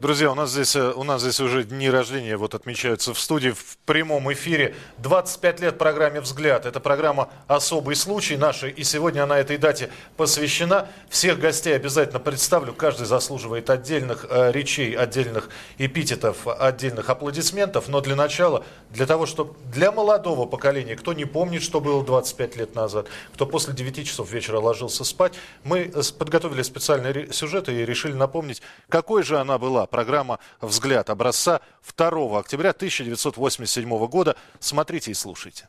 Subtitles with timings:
[0.00, 3.50] Друзья, у нас здесь, э, у нас здесь уже дни рождения вот отмечаются в студии
[3.50, 4.74] в прямом эфире.
[4.96, 6.64] 25 лет программе «Взгляд».
[6.64, 8.68] Это программа «Особый случай» наша.
[8.68, 10.88] И сегодня она этой дате посвящена.
[11.10, 12.72] Всех гостей обязательно представлю.
[12.72, 17.88] Каждый заслуживает отдельных э, речей, отдельных эпитетов, отдельных аплодисментов.
[17.88, 22.56] Но для начала, для того, чтобы для молодого поколения, кто не помнит, что было 25
[22.56, 28.14] лет назад, кто после 9 часов вечера ложился спать, мы подготовили специальный сюжет и решили
[28.14, 31.60] напомнить, какой же она была программа «Взгляд» образца
[31.96, 34.36] 2 октября 1987 года.
[34.58, 35.68] Смотрите и слушайте.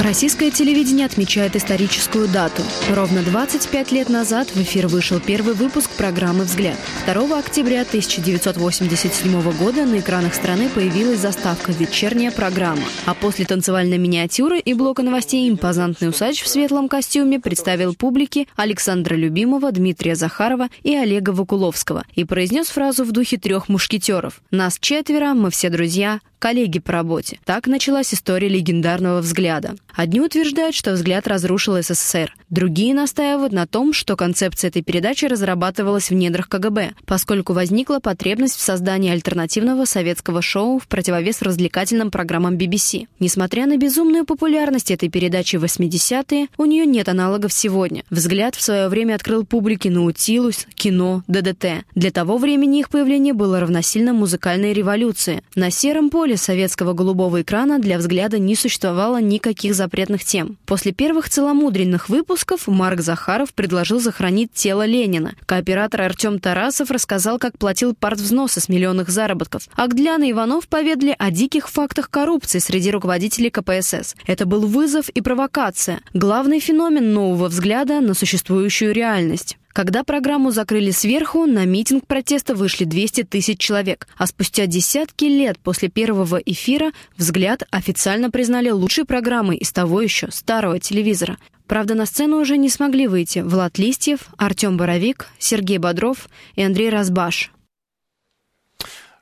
[0.00, 2.62] Российское телевидение отмечает историческую дату.
[2.94, 6.76] Ровно 25 лет назад в эфир вышел первый выпуск программы «Взгляд».
[7.12, 12.84] 2 октября 1987 года на экранах страны появилась заставка «Вечерняя программа».
[13.06, 19.16] А после танцевальной миниатюры и блока новостей импозантный усач в светлом костюме представил публике Александра
[19.16, 25.34] Любимова, Дмитрия Захарова и Олега Вакуловского и произнес фразу в духе трех мушкетеров «Нас четверо,
[25.34, 27.38] мы все друзья, коллеги по работе.
[27.44, 29.74] Так началась история легендарного взгляда.
[29.94, 32.34] Одни утверждают, что взгляд разрушил СССР.
[32.50, 38.56] Другие настаивают на том, что концепция этой передачи разрабатывалась в недрах КГБ, поскольку возникла потребность
[38.56, 43.06] в создании альтернативного советского шоу в противовес развлекательным программам BBC.
[43.18, 48.04] Несмотря на безумную популярность этой передачи в 80-е, у нее нет аналогов сегодня.
[48.08, 51.84] Взгляд в свое время открыл публике Наутилус, кино, ДДТ.
[51.94, 55.42] Для того времени их появление было равносильно музыкальной революции.
[55.54, 60.58] На сером поле советского голубого экрана для взгляда не существовало никаких запретных тем.
[60.66, 65.34] После первых целомудренных выпусков Марк Захаров предложил захоронить тело Ленина.
[65.46, 69.68] Кооператор Артем Тарасов рассказал, как платил партвзносы с миллионных заработков.
[69.74, 74.14] Агдлян и Иванов поведали о диких фактах коррупции среди руководителей КПСС.
[74.26, 76.00] Это был вызов и провокация.
[76.14, 79.56] Главный феномен нового взгляда на существующую реальность.
[79.72, 84.08] Когда программу закрыли сверху, на митинг протеста вышли 200 тысяч человек.
[84.16, 90.30] А спустя десятки лет после первого эфира «Взгляд» официально признали лучшей программой из того еще
[90.30, 91.38] старого телевизора.
[91.66, 96.88] Правда, на сцену уже не смогли выйти Влад Листьев, Артем Боровик, Сергей Бодров и Андрей
[96.88, 97.52] Разбаш.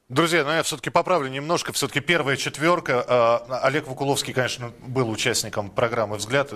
[0.08, 1.72] Друзья, ну я все-таки поправлю немножко.
[1.72, 3.04] Все-таки первая четверка.
[3.08, 6.52] А, Олег Вакуловский, конечно, был участником программы «Взгляд»,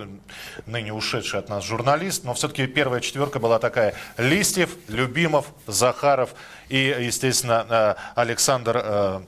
[0.65, 2.23] ныне ушедший от нас журналист.
[2.23, 3.93] Но все-таки первая четверка была такая.
[4.17, 6.29] Листьев, Любимов, Захаров
[6.69, 8.81] и, естественно, а, Александр...
[8.81, 9.23] А,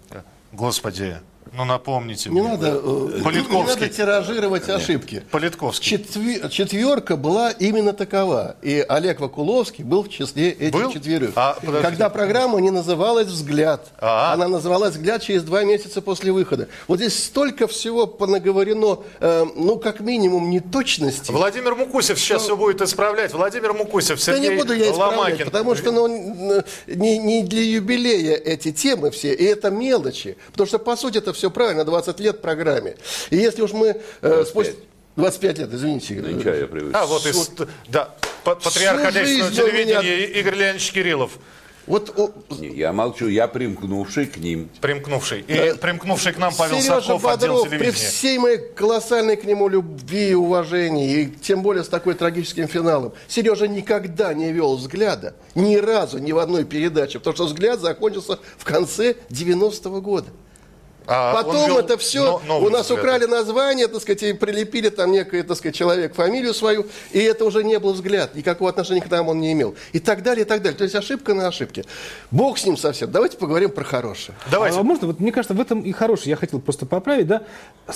[0.54, 1.18] господи,
[1.52, 2.50] ну, напомните не мне.
[2.50, 3.58] Надо, э, Политковский.
[3.58, 4.78] Не надо тиражировать Нет.
[4.78, 5.24] ошибки.
[5.32, 5.90] Политковский.
[5.90, 6.50] Четвер...
[6.50, 8.56] Четверка была именно такова.
[8.62, 10.92] И Олег Вакуловский был в числе этих был?
[10.92, 11.32] четверых.
[11.36, 13.92] А, Когда программа не называлась «Взгляд».
[14.00, 14.34] А-а.
[14.34, 16.68] Она называлась «Взгляд» через два месяца после выхода.
[16.88, 21.32] Вот здесь столько всего понаговорено, э, ну, как минимум, неточности.
[21.32, 22.56] Владимир Мукусев сейчас что...
[22.56, 23.34] все будет исправлять.
[23.34, 25.46] Владимир Мукусев, Сергей Да не буду я исправлять, Ломакин.
[25.46, 30.38] потому что ну, не, не для юбилея эти темы все, и это мелочи.
[30.52, 32.96] Потому что, по сути, это все все правильно, 20 лет программе.
[33.30, 34.00] И если уж мы...
[34.22, 34.76] Э, спустя...
[35.18, 36.16] 25 лет, извините.
[36.16, 36.96] Ничего, я привык.
[36.96, 37.52] А, вот, из,
[37.90, 40.40] да, патриарх отечественного телевидения меня...
[40.40, 41.32] Игорь Леонидович Кириллов.
[41.86, 42.32] Вот, о...
[42.62, 44.70] Я молчу, я примкнувший к ним.
[44.80, 45.42] Примкнувший.
[45.42, 45.76] И да.
[45.76, 50.30] примкнувший к нам Павел Сережа Садков, Бодров, отдел При всей моей колоссальной к нему любви
[50.30, 55.76] и уважении, и тем более с такой трагическим финалом, Сережа никогда не вел взгляда, ни
[55.76, 60.30] разу, ни в одной передаче, потому что взгляд закончился в конце 90-го года.
[61.08, 63.00] А Потом это все, у нас взгляд.
[63.00, 67.46] украли название, так сказать, и прилепили там некое, так сказать, человек фамилию свою, и это
[67.46, 69.76] уже не был взгляд, никакого отношения к нам он не имел.
[69.92, 70.78] И так далее, и так далее.
[70.78, 71.86] То есть ошибка на ошибке.
[72.32, 73.12] Бог с ним совсем.
[73.12, 74.38] Давайте поговорим про хорошее.
[74.50, 74.80] Давайте.
[74.80, 76.32] А можно, вот мне кажется, в этом и хорошее.
[76.32, 77.44] Я хотел просто поправить, да.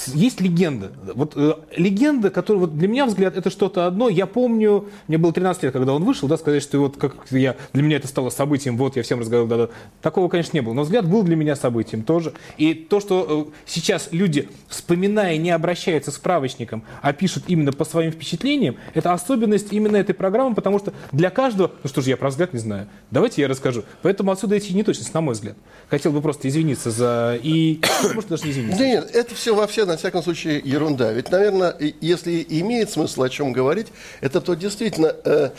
[0.07, 0.91] Есть легенда.
[1.13, 4.09] Вот э, легенда, которая вот для меня взгляд, это что-то одно.
[4.09, 7.55] Я помню, мне было 13 лет, когда он вышел, да, сказать, что вот как я,
[7.73, 9.73] для меня это стало событием, вот я всем разговаривал, да, да.
[10.01, 10.73] Такого, конечно, не было.
[10.73, 12.33] Но взгляд был для меня событием тоже.
[12.57, 17.71] И то, то, что э, сейчас люди, вспоминая, не обращаются к справочникам, а пишут именно
[17.71, 22.09] по своим впечатлениям, это особенность именно этой программы, потому что для каждого, ну что же,
[22.09, 23.83] я про взгляд не знаю, давайте я расскажу.
[24.01, 25.55] Поэтому отсюда эти неточности, на мой взгляд.
[25.89, 27.39] Хотел бы просто извиниться за...
[27.41, 27.81] И,
[28.13, 28.83] может, даже не извиниться.
[28.83, 31.11] Нет, это все вообще, на всяком случае, ерунда.
[31.11, 33.87] Ведь, наверное, если имеет смысл о чем говорить,
[34.21, 35.49] это то действительно, э,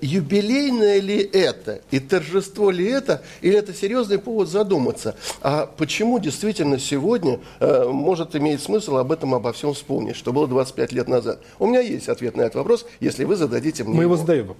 [0.00, 5.16] юбилейное ли это, и торжество ли это, или это серьезный повод задуматься.
[5.42, 10.32] А почему действительно сегодня сегодня э, может иметь смысл об этом обо всем вспомнить, что
[10.32, 11.40] было 25 лет назад.
[11.58, 14.56] У меня есть ответ на этот вопрос, если вы зададите мне Мы его, его задаем.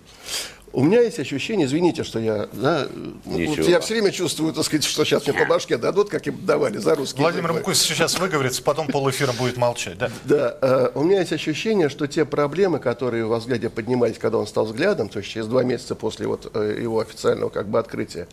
[0.73, 2.87] У меня есть ощущение, извините, что я, да,
[3.25, 6.45] вот я все время чувствую, так сказать, что сейчас мне по башке дадут, как им
[6.45, 10.11] давали за русский Владимир Мкус сейчас выговорится, потом полэфира будет молчать, да?
[10.25, 14.47] Да, э, у меня есть ощущение, что те проблемы, которые во взгляде поднимались, когда он
[14.47, 18.29] стал взглядом, то есть через два месяца после вот э, его официального как бы открытия,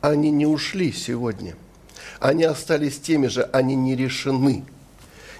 [0.00, 1.54] они не ушли сегодня.
[2.24, 4.64] Они остались теми же, они не решены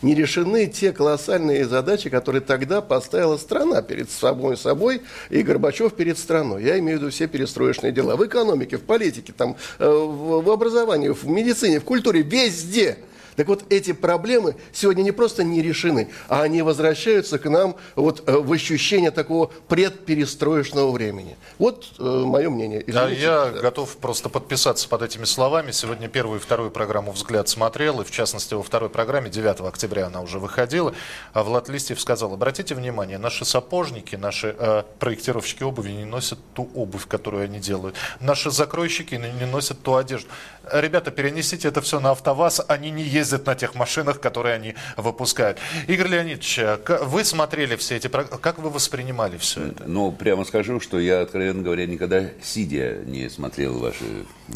[0.02, 5.00] не решены те колоссальные задачи, которые тогда поставила страна перед самой собой
[5.30, 6.62] и Горбачев перед страной.
[6.62, 11.08] Я имею в виду все перестроечные дела в экономике, в политике, там, э, в образовании,
[11.08, 12.98] в медицине, в культуре, везде–
[13.36, 18.28] так вот, эти проблемы сегодня не просто не решены, а они возвращаются к нам вот
[18.28, 21.36] э, в ощущение такого предперестроечного времени.
[21.58, 22.82] Вот э, мое мнение.
[22.86, 22.92] Извините.
[22.92, 23.60] Да, я да.
[23.60, 25.70] готов просто подписаться под этими словами.
[25.70, 30.06] Сегодня первую и вторую программу «Взгляд» смотрел, и в частности во второй программе 9 октября
[30.06, 30.94] она уже выходила.
[31.32, 36.68] А Влад Листьев сказал, обратите внимание, наши сапожники, наши э, проектировщики обуви не носят ту
[36.74, 37.96] обувь, которую они делают.
[38.20, 40.28] Наши закройщики не носят ту одежду.
[40.72, 45.58] Ребята, перенесите это все на АвтоВАЗ, они не ездят на тех машинах, которые они выпускают.
[45.86, 46.60] Игорь Леонидович,
[47.02, 49.84] вы смотрели все эти программы, как вы воспринимали все это?
[49.86, 54.04] Ну, прямо скажу, что я, откровенно говоря, никогда сидя не смотрел ваши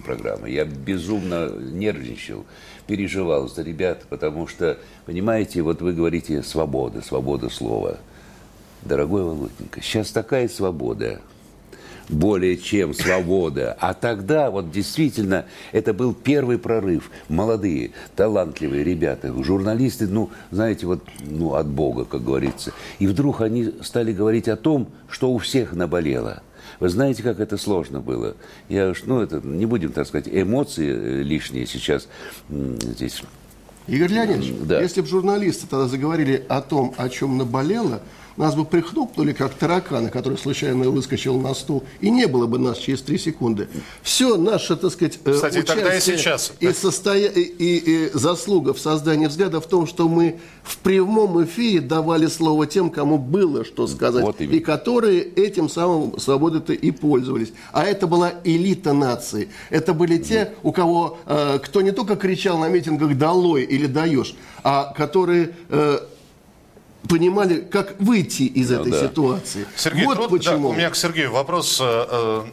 [0.04, 0.50] программы.
[0.50, 2.46] Я безумно нервничал,
[2.86, 7.98] переживал за ребят, потому что, понимаете, вот вы говорите свобода, свобода слова.
[8.82, 11.20] Дорогой Володенька, сейчас такая свобода,
[12.08, 13.76] более чем свобода.
[13.80, 17.10] А тогда вот действительно это был первый прорыв.
[17.28, 22.72] Молодые, талантливые ребята, журналисты, ну, знаете, вот ну, от Бога, как говорится.
[22.98, 26.42] И вдруг они стали говорить о том, что у всех наболело.
[26.80, 28.36] Вы знаете, как это сложно было?
[28.68, 32.08] Я уж, ну, это, не будем, так сказать, эмоции э, лишние сейчас
[32.48, 33.22] здесь
[33.88, 34.82] Игорь Леонидович, да.
[34.82, 38.02] если бы журналисты тогда заговорили о том, о чем наболело,
[38.38, 42.78] нас бы прихлопнули, как тараканы, который случайно выскочил на стул, и не было бы нас
[42.78, 43.68] через три секунды.
[44.02, 46.52] Все наше, так сказать, э, Кстати, тогда и, сейчас.
[46.60, 47.28] и, состоя...
[47.28, 52.26] и, и, и заслуга в создании взгляда в том, что мы в прямом эфире давали
[52.26, 57.52] слово тем, кому было что сказать, вот и которые этим самым свободой-то и пользовались.
[57.72, 59.48] А это была элита нации.
[59.70, 64.34] Это были те, у кого, э, кто не только кричал на митингах «долой» или «даешь»,
[64.62, 65.54] а которые...
[65.68, 65.98] Э,
[67.08, 69.08] понимали, как выйти из ну, этой да.
[69.08, 69.66] ситуации.
[69.76, 70.68] Сергей, вот труд, почему.
[70.68, 71.78] Да, у меня к Сергею вопрос.
[71.80, 72.44] Э, э,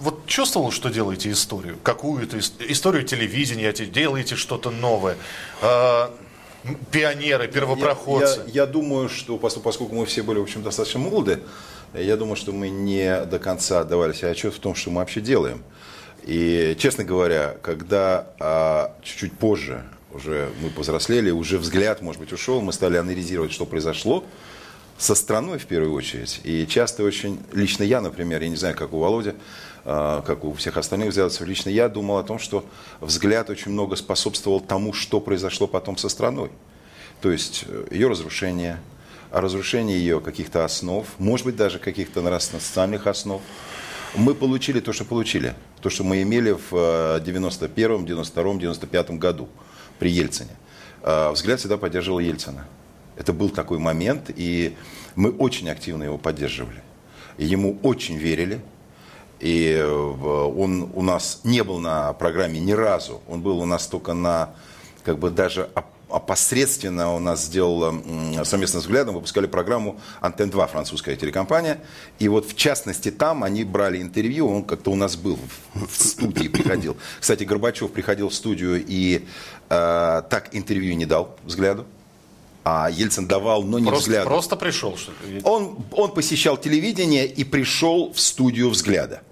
[0.00, 1.78] вот чувствовал, что делаете историю?
[1.82, 5.16] Какую-то историю телевидения, делаете что-то новое?
[5.60, 6.08] Э,
[6.90, 8.40] пионеры, первопроходцы.
[8.46, 11.40] Я, я, я думаю, что поскольку мы все были, в общем, достаточно молоды,
[11.94, 15.20] я думаю, что мы не до конца отдавали себе отчет в том, что мы вообще
[15.20, 15.62] делаем.
[16.24, 22.60] И, честно говоря, когда а, чуть-чуть позже уже мы повзрослели, уже взгляд, может быть, ушел,
[22.60, 24.24] мы стали анализировать, что произошло
[24.96, 26.40] со страной в первую очередь.
[26.44, 29.34] И часто очень, лично я, например, я не знаю, как у Володи,
[29.84, 32.64] а, как у всех остальных взглядов, лично я думал о том, что
[33.00, 36.50] взгляд очень много способствовал тому, что произошло потом со страной.
[37.20, 38.80] То есть э, ее разрушение,
[39.30, 43.40] разрушение ее каких-то основ, может быть, даже каких-то нравственно-социальных основ.
[44.14, 49.48] Мы получили то, что получили, то, что мы имели в 91, 92, 95 году
[49.98, 50.50] при Ельцине.
[51.02, 52.66] А, взгляд всегда поддерживал Ельцина.
[53.16, 54.76] Это был такой момент, и
[55.16, 56.82] мы очень активно его поддерживали.
[57.36, 58.60] ему очень верили.
[59.40, 63.22] И э, он у нас не был на программе ни разу.
[63.28, 64.50] Он был у нас только на,
[65.04, 65.70] как бы даже
[66.10, 67.94] опосредственно у нас сделала
[68.44, 71.80] совместно с взглядом, выпускали программу «Антенн-2», французская телекомпания.
[72.18, 75.38] И вот в частности там они брали интервью, он как-то у нас был
[75.74, 76.96] в студии, приходил.
[77.20, 79.26] Кстати, Горбачев приходил в студию и
[79.68, 81.86] э, так интервью не дал взгляду.
[82.64, 84.28] А Ельцин давал, но не просто, взгляду.
[84.28, 85.40] Просто пришел, что ли?
[85.44, 89.22] Он, он посещал телевидение и пришел в студию взгляда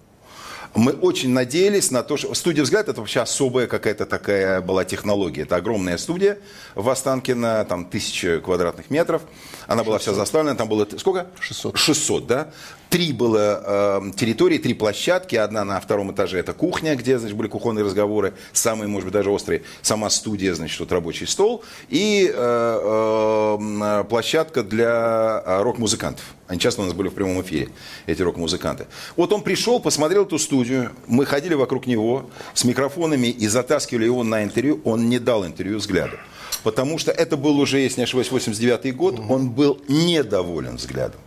[0.76, 5.42] мы очень надеялись на то, что студия «Взгляд» это вообще особая какая-то такая была технология.
[5.42, 6.38] Это огромная студия
[6.74, 9.22] в Останкино, там тысяча квадратных метров.
[9.66, 9.86] Она 600.
[9.86, 11.28] была вся заставлена, там было сколько?
[11.40, 11.76] 600.
[11.76, 12.50] 600, да.
[12.96, 15.36] Три было э, территории, три площадки.
[15.36, 19.28] Одна на втором этаже это кухня, где, значит, были кухонные разговоры, самые, может быть, даже
[19.28, 19.64] острые.
[19.82, 21.62] Сама студия, значит, вот рабочий стол.
[21.90, 26.24] И э, э, площадка для э, рок-музыкантов.
[26.48, 27.68] Они часто у нас были в прямом эфире,
[28.06, 28.86] эти рок-музыканты.
[29.14, 34.24] Вот он пришел, посмотрел эту студию, мы ходили вокруг него с микрофонами и затаскивали его
[34.24, 34.80] на интервью.
[34.84, 36.16] Он не дал интервью взгляду.
[36.62, 41.20] Потому что это был уже, если не ошибаюсь, 89 год, он был недоволен взглядом.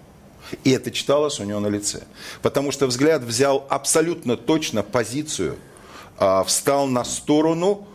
[0.63, 2.03] И это читалось у него на лице.
[2.41, 5.57] Потому что взгляд взял абсолютно точно позицию,
[6.17, 7.87] а, встал на сторону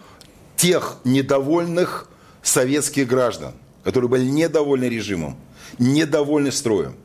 [0.57, 2.09] тех недовольных
[2.43, 5.37] советских граждан, которые были недовольны режимом,
[5.79, 6.97] недовольны строем.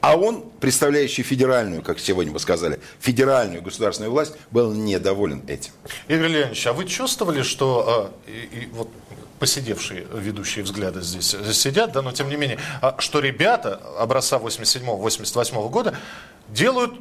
[0.00, 5.72] А он, представляющий федеральную, как сегодня бы сказали, федеральную государственную власть, был недоволен этим.
[6.08, 8.88] Игорь Леонидович, а вы чувствовали, что э, и, и вот
[9.42, 15.68] посидевшие ведущие взгляды здесь сидят, да, но тем не менее, а, что ребята образца 87-88
[15.68, 15.96] года
[16.48, 16.92] делают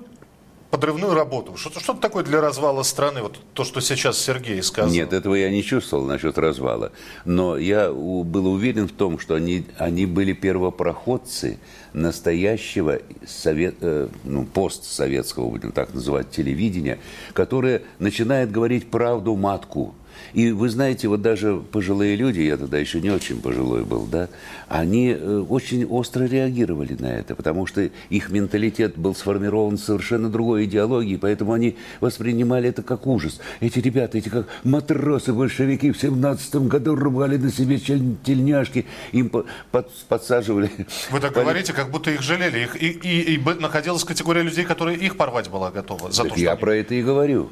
[0.72, 1.56] подрывную работу.
[1.56, 4.90] Что-то что такое для развала страны, вот то, что сейчас Сергей сказал?
[4.90, 6.94] Нет, этого я не чувствовал насчет развала.
[7.26, 11.60] Но я у, был уверен в том, что они, они были первопроходцы
[11.94, 16.98] настоящего совет, э, ну, постсоветского, будем так называть, телевидения,
[17.34, 19.94] которое начинает говорить правду матку
[20.34, 24.30] и вы знаете, вот даже пожилые люди, я тогда еще не очень пожилой был, да,
[24.68, 30.66] они э, очень остро реагировали на это, потому что их менталитет был сформирован совершенно другой
[30.66, 33.40] идеологией, поэтому они воспринимали это как ужас.
[33.60, 40.70] Эти ребята, эти как матросы-большевики в 17 году рвали на себе тельняшки, им под, подсаживали.
[41.12, 42.64] Вы так говорите, как будто их жалели.
[42.64, 46.12] Их, и, и, и находилась категория людей, которые их порвать была готова.
[46.12, 46.60] За то, я они...
[46.60, 47.50] про это и говорю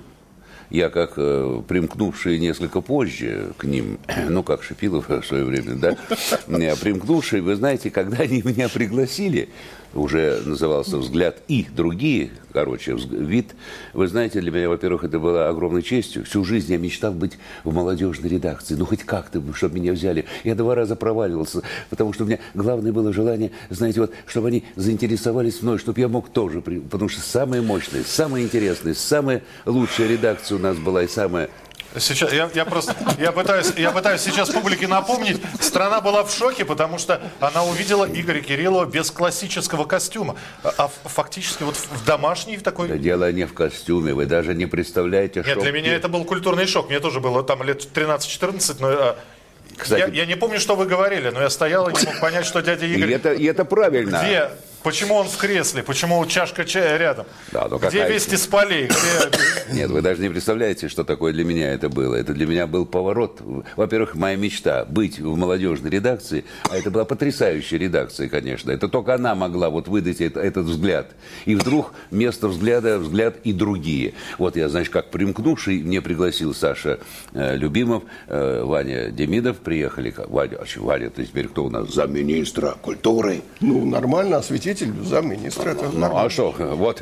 [0.70, 4.00] я как э, примкнувший несколько позже к ним,
[4.30, 5.98] ну, как Шипилов в свое время, да,
[6.76, 9.50] примкнувший, вы знаете, когда они меня пригласили,
[9.94, 13.56] уже назывался «Взгляд и другие», короче, вид.
[13.94, 16.26] Вы знаете, для меня, во-первых, это было огромной честью.
[16.26, 18.76] Всю жизнь я мечтал быть в молодежной редакции.
[18.76, 20.26] Ну, хоть как-то, чтобы меня взяли.
[20.44, 24.64] Я два раза проваливался, потому что у меня главное было желание, знаете, вот, чтобы они
[24.76, 30.58] заинтересовались мной, чтобы я мог тоже, потому что самые мощные, самые интересные, самая лучшая редакция
[30.58, 31.50] у нас была и самая
[31.98, 36.64] Сейчас, я, я просто, я пытаюсь, я пытаюсь сейчас публике напомнить, страна была в шоке,
[36.64, 42.64] потому что она увидела Игоря Кириллова без классического костюма, а, фактически вот в домашней в
[42.64, 42.90] такой...
[42.90, 45.64] Да дело не в костюме, вы даже не представляете, Нет, шок.
[45.64, 49.20] для меня это был культурный шок, мне тоже было там лет 13-14, но а,
[49.76, 52.46] кстати, я, я не помню, что вы говорили, но я стоял и не мог понять,
[52.46, 53.10] что дядя Игорь...
[53.10, 54.20] И это, и это правильно.
[54.22, 54.52] Где
[54.84, 55.84] Почему он в кресле?
[55.84, 57.26] Почему чашка чая рядом?
[57.52, 58.88] Да, ну Где вести с полей?
[58.88, 59.74] Где...
[59.74, 62.16] Нет, вы даже не представляете, что такое для меня это было.
[62.16, 63.42] Это для меня был поворот.
[63.76, 68.72] Во-первых, моя мечта быть в молодежной редакции, а это была потрясающая редакция, конечно.
[68.72, 71.12] Это только она могла вот выдать это, этот взгляд.
[71.46, 74.14] И вдруг вместо взгляда взгляд и другие.
[74.38, 77.00] Вот я, значит, как примкнувший, мне пригласил Саша
[77.34, 80.14] э, Любимов, э, Ваня Демидов, приехали.
[80.28, 81.94] Ваня, а Ваня, ты теперь кто у нас?
[81.94, 83.42] Замминистра культуры.
[83.60, 85.72] Ну, нормально, осветить заместитель замминистра.
[85.72, 86.52] Это ну, а что?
[86.52, 87.02] Вот,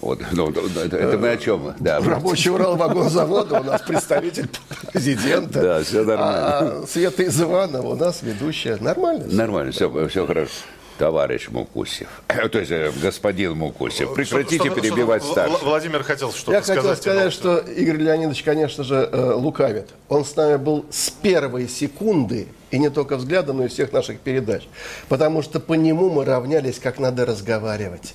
[0.00, 1.74] вот ну, это, это мы о чем?
[1.78, 2.00] Да.
[2.00, 4.48] Рабочий Уралвагонзавода у нас представитель
[4.92, 5.62] президента.
[5.62, 6.46] Да, все нормально.
[6.46, 8.76] А Света из Иванова у нас ведущая.
[8.80, 9.24] Нормально?
[9.26, 10.50] Нормально, все, все хорошо
[10.98, 15.62] товарищ Мукусев, то есть э, господин Мукусев, прекратите что, перебивать что, старших.
[15.62, 16.82] Владимир хотел что-то Я сказать.
[16.82, 19.90] Я хотел сказать, что Игорь Леонидович, конечно же, э, лукавит.
[20.08, 24.20] Он с нами был с первой секунды и не только взглядом, но и всех наших
[24.20, 24.66] передач.
[25.08, 28.14] Потому что по нему мы равнялись, как надо разговаривать.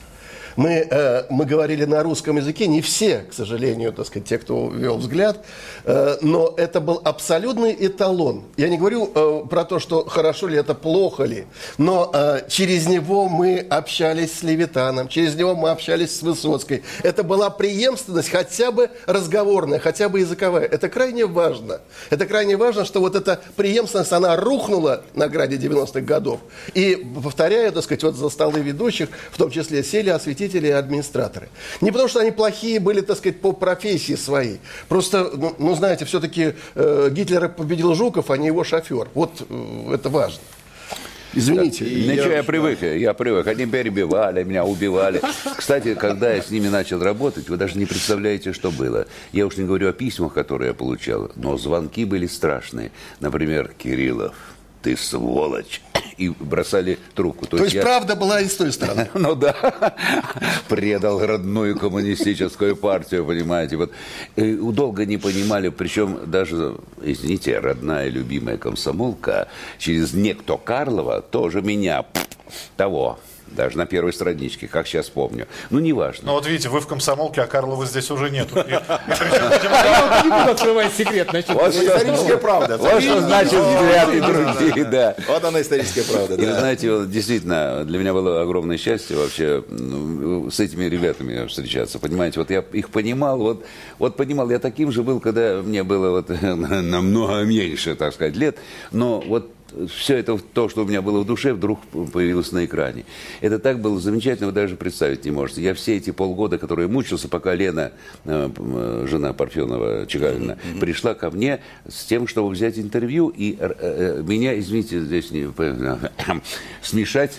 [0.55, 4.69] Мы, э, мы говорили на русском языке, не все, к сожалению, так сказать, те, кто
[4.69, 5.45] вел взгляд,
[5.85, 8.43] э, но это был абсолютный эталон.
[8.57, 11.45] Я не говорю э, про то, что хорошо ли это, плохо ли,
[11.77, 12.11] но
[12.47, 16.83] через него мы общались с Левитаном, через него мы общались с Высоцкой.
[17.03, 20.65] Это была преемственность хотя бы разговорная, хотя бы языковая.
[20.65, 21.81] Это крайне важно.
[22.09, 26.39] Это крайне важно, что вот эта преемственность, она рухнула на граде 90-х годов.
[26.73, 30.71] И, повторяю, так сказать, вот за столы ведущих, в том числе сели осветить заместители и
[30.71, 31.49] администраторы.
[31.81, 34.59] Не потому, что они плохие были, так сказать, по профессии своей.
[34.87, 39.09] Просто, ну, ну знаете, все-таки э, Гитлера победил Жуков, а не его шофер.
[39.13, 40.39] Вот э, это важно.
[41.33, 41.85] Извините.
[41.85, 43.47] Да, ничего, я, я привык, я привык.
[43.47, 45.21] Они перебивали, меня убивали.
[45.57, 49.05] Кстати, когда я с ними начал работать, вы даже не представляете, что было.
[49.31, 52.91] Я уж не говорю о письмах, которые я получал, но звонки были страшные.
[53.21, 54.35] Например, Кириллов,
[54.81, 55.81] ты сволочь
[56.17, 57.45] и бросали трубку.
[57.45, 57.81] То, То есть, есть я...
[57.81, 59.09] правда была и с той стороны.
[59.21, 59.55] Ну да,
[60.67, 63.77] предал родную коммунистическую партию, понимаете.
[63.77, 63.91] Вот
[64.35, 72.05] и долго не понимали, причем даже, извините, родная любимая комсомолка через некто Карлова тоже меня
[72.77, 73.19] того
[73.55, 75.47] даже на первой страничке, как сейчас помню.
[75.69, 76.27] Ну, неважно.
[76.27, 78.55] Ну, вот видите, вы в комсомолке, а Карлова здесь уже нету.
[78.55, 81.29] Не буду открывать секрет.
[81.31, 82.77] Вот историческая правда.
[82.77, 85.15] Вот что значит взгляд и другие, да.
[85.27, 90.59] Вот она историческая правда, И знаете, действительно, для меня было огромное счастье вообще ну, с
[90.59, 91.99] этими ребятами встречаться.
[91.99, 93.65] Понимаете, вот я их понимал, вот,
[93.99, 98.57] вот понимал, я таким же был, когда мне было вот намного меньше, так сказать, лет,
[98.91, 99.51] но вот
[99.89, 101.79] все это, то, что у меня было в душе, вдруг
[102.13, 103.05] появилось на экране.
[103.41, 105.61] Это так было замечательно, вы даже представить не можете.
[105.61, 107.91] Я все эти полгода, которые мучился, пока Лена,
[108.25, 110.79] э, э, жена Парфенова Чекалина, mm-hmm.
[110.79, 115.51] пришла ко мне с тем, чтобы взять интервью, и э, меня, извините, здесь не,
[116.81, 117.37] смешать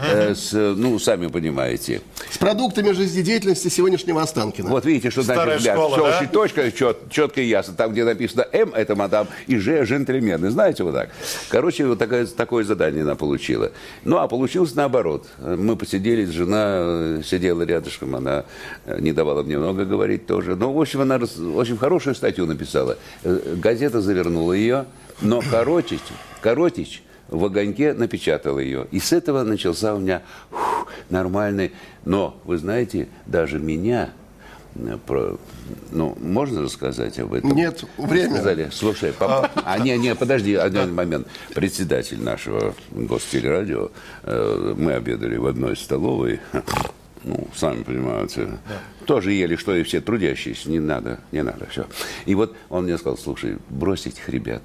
[0.00, 2.02] э, с, ну, сами понимаете.
[2.30, 4.68] С продуктами жизнедеятельности сегодняшнего Останкина.
[4.68, 5.76] Вот видите, что значит Старая взгляд.
[5.76, 6.16] школа, Все да?
[6.18, 7.74] очень точно, чет, четко и ясно.
[7.74, 10.50] Там, где написано М, это мадам, и Ж, джентльмены.
[10.50, 11.10] Знаете, вот так.
[11.48, 13.72] Короче, вот такое, такое задание она получила.
[14.04, 15.26] Ну, а получилось наоборот.
[15.38, 18.44] Мы посидели, жена э, сидела рядышком, она
[18.84, 20.56] э, не давала мне много говорить тоже.
[20.56, 22.98] Ну, в общем, она очень хорошую статью написала.
[23.22, 24.86] Газета завернула ее,
[25.20, 26.00] но Коротич,
[26.40, 28.86] Коротич в огоньке напечатал ее.
[28.90, 31.72] И с этого начался у меня фух, нормальный.
[32.04, 34.10] Но, вы знаете, даже меня
[34.74, 35.38] э, про,
[35.90, 37.50] ну, можно рассказать об этом?
[37.50, 38.34] Нет, время.
[38.34, 41.26] Сказали, слушай, пап- а, не, не, подожди, один момент.
[41.54, 43.90] Председатель нашего гостелерадио,
[44.22, 46.40] э, мы обедали в одной столовой,
[47.24, 48.48] ну, сами понимаете,
[49.06, 51.86] тоже ели, что и все трудящиеся, не надо, не надо, все.
[52.26, 54.62] И вот он мне сказал, слушай, брось этих ребят,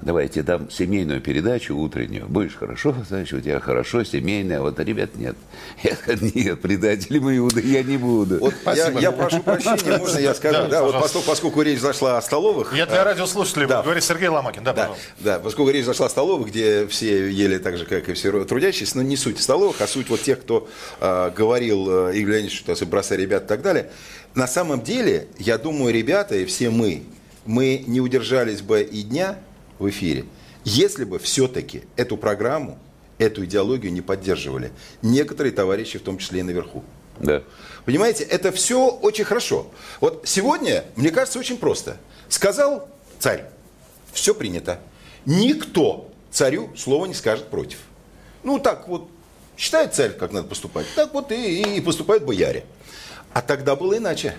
[0.00, 4.62] давай я тебе дам семейную передачу утреннюю, будешь хорошо, значит, у тебя хорошо, семейная, а
[4.62, 5.36] вот ребят нет.
[5.82, 8.38] Я сказал, нет, предатели мы Иуды, я не буду.
[8.38, 10.54] Вот я, я прошу прощения, можно я скажу?
[10.62, 12.72] Да, Да, вот поскольку, поскольку речь зашла о столовых.
[12.74, 13.76] Я для радиослушателей Да.
[13.78, 14.62] буду говорить Сергей Ломакин.
[14.64, 15.04] Да, Да, пожалуйста.
[15.20, 18.96] да, поскольку речь зашла о столовых, где все ели так же, как и все трудящиеся,
[18.96, 20.68] но не суть столовых, а суть вот тех, кто
[21.00, 23.90] э, говорил, э, Игорь Леонидович, что бросай ребят так далее.
[24.34, 27.02] На самом деле, я думаю, ребята и все мы,
[27.44, 29.38] мы не удержались бы и дня
[29.78, 30.24] в эфире,
[30.64, 32.78] если бы все-таки эту программу,
[33.18, 36.82] эту идеологию не поддерживали некоторые товарищи, в том числе и наверху.
[37.18, 37.42] Да.
[37.84, 39.70] Понимаете, это все очень хорошо.
[40.00, 41.98] Вот сегодня, мне кажется, очень просто.
[42.28, 42.88] Сказал
[43.18, 43.44] царь,
[44.12, 44.80] все принято.
[45.26, 47.78] Никто царю слова не скажет против.
[48.42, 49.08] Ну, так вот,
[49.56, 52.64] считает царь, как надо поступать, так вот и, и поступают бояре.
[53.34, 54.34] А тогда было иначе.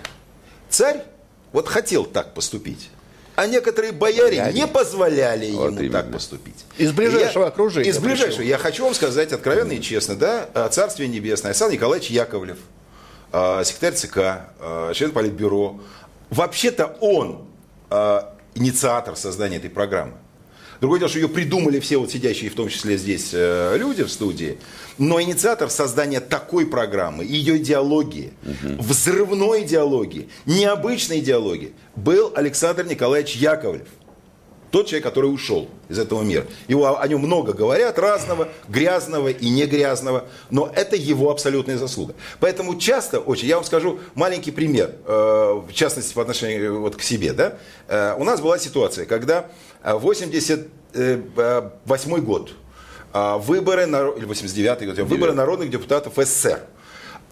[0.68, 1.04] Царь
[1.52, 2.90] вот хотел так поступить.
[3.36, 4.60] А некоторые бояре Бояре.
[4.60, 6.64] не позволяли Вот ему так поступить.
[6.78, 8.42] Из ближайшего окружения Из ближайшего.
[8.42, 12.58] Я хочу вам сказать откровенно и честно, да, э, Царствие Небесное, Александр Николаевич Яковлев,
[13.32, 14.18] э, секретарь ЦК,
[14.60, 15.80] э, член Политбюро.
[16.30, 17.46] Вообще-то он
[17.90, 18.20] э,
[18.54, 20.14] инициатор создания этой программы.
[20.84, 24.12] Другое дело, что ее придумали все вот сидящие, в том числе здесь э, люди в
[24.12, 24.58] студии.
[24.98, 33.88] Но инициатор создания такой программы, ее идеологии, взрывной идеологии, необычной идеологии был Александр Николаевич Яковлев.
[34.74, 36.44] Тот человек, который ушел из этого мира.
[36.66, 42.14] Его, о нем много говорят, разного, грязного и не грязного, но это его абсолютная заслуга.
[42.40, 47.02] Поэтому часто, очень, я вам скажу маленький пример, э, в частности по отношению вот к
[47.02, 47.32] себе.
[47.32, 47.56] Да?
[47.86, 52.52] Э, у нас была ситуация, когда э, 88 год,
[53.12, 56.60] э, выборы, наро- или 89 год, выборы народных депутатов СССР.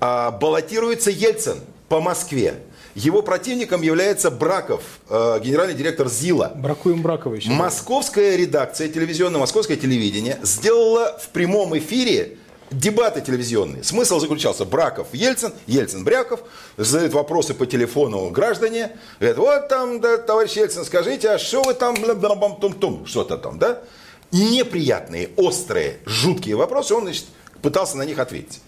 [0.00, 2.54] А, баллотируется Ельцин по Москве.
[2.94, 6.52] Его противником является Браков, э, генеральный директор ЗИЛа.
[6.56, 7.48] Бракуем Бракова еще.
[7.50, 12.36] Московская редакция телевизионная, московское телевидение сделала в прямом эфире
[12.72, 13.84] дебаты телевизионные.
[13.84, 16.40] Смысл заключался Браков, Ельцин, Ельцин, Бряков,
[16.76, 21.74] задают вопросы по телефону граждане, говорят, вот там, да, товарищ Ельцин, скажите, а что вы
[21.74, 23.82] там, бам тум тум что-то там, да?
[24.30, 27.26] Неприятные, острые, жуткие вопросы, он, значит,
[27.60, 28.60] пытался на них ответить.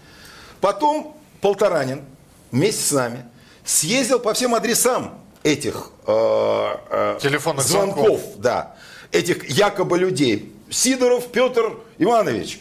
[0.61, 2.03] Потом Полторанин
[2.51, 3.25] вместе с нами
[3.63, 8.21] съездил по всем адресам этих э, э, Телефонных звонков, звонков.
[8.37, 8.75] да,
[9.11, 10.51] этих якобы людей.
[10.69, 12.59] Сидоров Петр Иванович,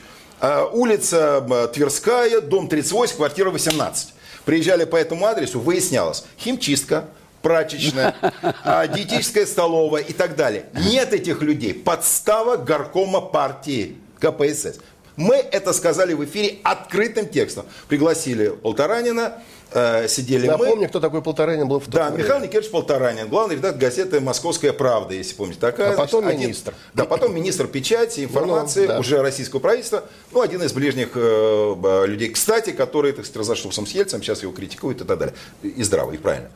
[0.73, 4.15] улица э, Тверская, дом 38, квартира 18.
[4.45, 7.07] Приезжали по этому адресу, выяснялось, химчистка,
[7.43, 8.15] прачечная,
[8.65, 10.67] а, диетическая столовая и так далее.
[10.75, 11.75] Нет этих людей.
[11.75, 14.81] Подстава горкома партии КПСС.
[15.17, 17.67] Мы это сказали в эфире открытым текстом.
[17.89, 19.43] Пригласили Полторанина,
[19.75, 20.53] э, сидели мы.
[20.53, 22.23] Напомню, кто такой Полторанин был в Да, время.
[22.25, 25.93] Михаил Никитич Полторанин, главный редактор газеты «Московская правда», если помните, такая.
[25.93, 26.75] А потом значит, один- министр.
[26.95, 29.01] да, потом министр печати, информации, Ну, да.
[29.01, 33.91] уже российского правительства, ну, один из ближних э, людей, кстати, который, так сказать, разошелся с
[33.91, 35.35] Ельцем, сейчас его критикуют и так далее.
[35.63, 36.49] И здраво, и правильно.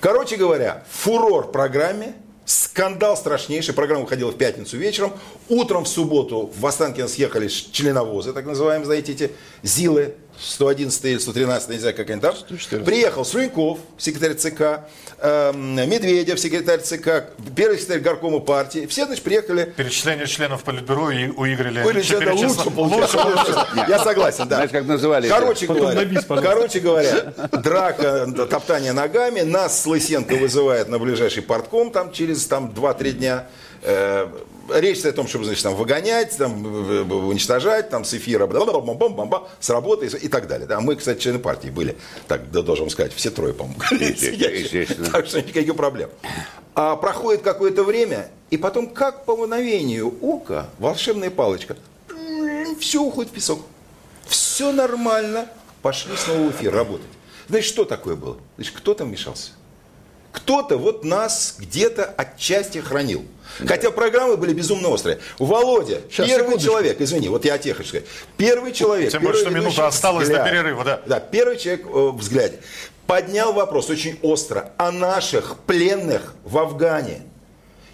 [0.00, 3.72] Короче говоря, фурор программе, скандал страшнейший.
[3.72, 5.12] Программа выходила в пятницу вечером.
[5.48, 9.30] Утром в субботу в Останкино съехали членовозы, так называемые, знаете, эти
[9.62, 12.34] ЗИЛы, 111 или 113, не знаю, как они там.
[12.34, 12.84] 114.
[12.84, 14.80] Приехал Слюньков, секретарь ЦК,
[15.18, 18.86] эм, Медведев, секретарь ЦК, первый секретарь горкома партии.
[18.86, 19.72] Все, значит, приехали.
[19.76, 22.70] Перечисление членов Политбюро и у Игоря Были что-то лучше перечислено.
[22.70, 23.56] получилось.
[23.88, 24.56] Я согласен, да.
[24.56, 25.28] Знаешь, как называли?
[25.28, 29.40] Короче говоря, короче говоря, драка, топтание ногами.
[29.40, 33.46] Нас с Лысенко вызывает на ближайший портком там через там, 2-3 дня.
[34.68, 38.14] Э, Речь идет о том, чтобы значит, там, выгонять, там, в- в- уничтожать, там, с
[38.14, 40.66] эфира, бам-бам-бам-бам, с работы и так далее.
[40.66, 41.96] Да, мы, кстати, члены партии были,
[42.28, 43.80] так да, должен сказать, все трое, по-моему.
[45.12, 46.10] Так что никаких проблем.
[46.74, 51.76] А проходит какое-то время, и потом, как по мгновению ока, волшебная палочка,
[52.80, 53.60] все уходит в песок.
[54.26, 55.48] Все все нормально,
[55.80, 57.06] пошли снова в эфир работать.
[57.48, 58.36] Значит, что такое было?
[58.56, 59.52] Значит, кто там мешался?
[60.32, 63.24] Кто-то вот нас где-то отчасти хранил.
[63.66, 65.20] Хотя программы были безумно острые.
[65.38, 66.70] Володя, Сейчас, первый секундочку.
[66.70, 68.06] человек, извини, вот я о тех хочу сказать.
[68.38, 69.10] Первый человек.
[69.10, 70.50] Тем первый более, что минута осталась до «Взгляд».
[70.50, 71.02] перерыва, да.
[71.04, 72.58] Да, первый человек э, в взгляде.
[73.06, 77.22] Поднял вопрос очень остро о наших пленных в Афгане.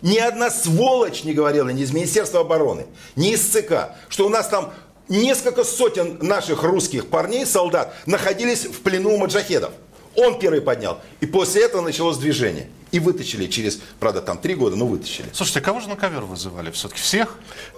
[0.01, 4.47] Ни одна сволочь не говорила ни из Министерства обороны, ни из ЦК, что у нас
[4.47, 4.73] там
[5.09, 9.73] несколько сотен наших русских парней, солдат, находились в плену у маджахедов.
[10.19, 11.01] Он первый поднял.
[11.21, 12.67] И после этого началось движение.
[12.91, 15.27] И вытащили через, правда, там три года, но вытащили.
[15.33, 16.71] Слушайте, кого же на ковер вызывали?
[16.71, 17.37] Все-таки всех?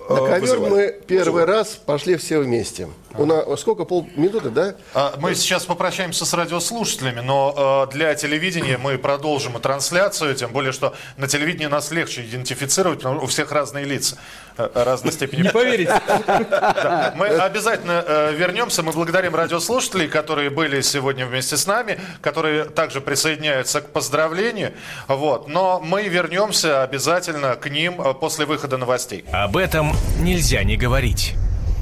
[0.09, 0.71] На Э, ковер вызывали.
[0.71, 2.89] мы первый раз пошли все вместе.
[3.15, 4.75] У нас сколько, полминуты, да?
[4.95, 10.53] А, Мы сейчас попрощаемся с радиослушателями, но э, для телевидения мы продолжим и трансляцию, тем
[10.53, 14.17] более, что на телевидении нас легче идентифицировать, потому что у всех разные лица,
[14.57, 15.43] э, разной степени.
[15.43, 16.01] Не поверите.
[17.17, 18.83] Мы обязательно э, вернемся.
[18.83, 24.73] Мы благодарим радиослушателей, которые были сегодня вместе с нами, которые также присоединяются к поздравлению.
[25.09, 25.49] Вот.
[25.49, 29.25] Но мы вернемся обязательно к ним э, после выхода новостей.
[29.33, 31.35] Об этом нельзя не говорить.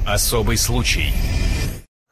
[0.07, 1.13] Особый случай.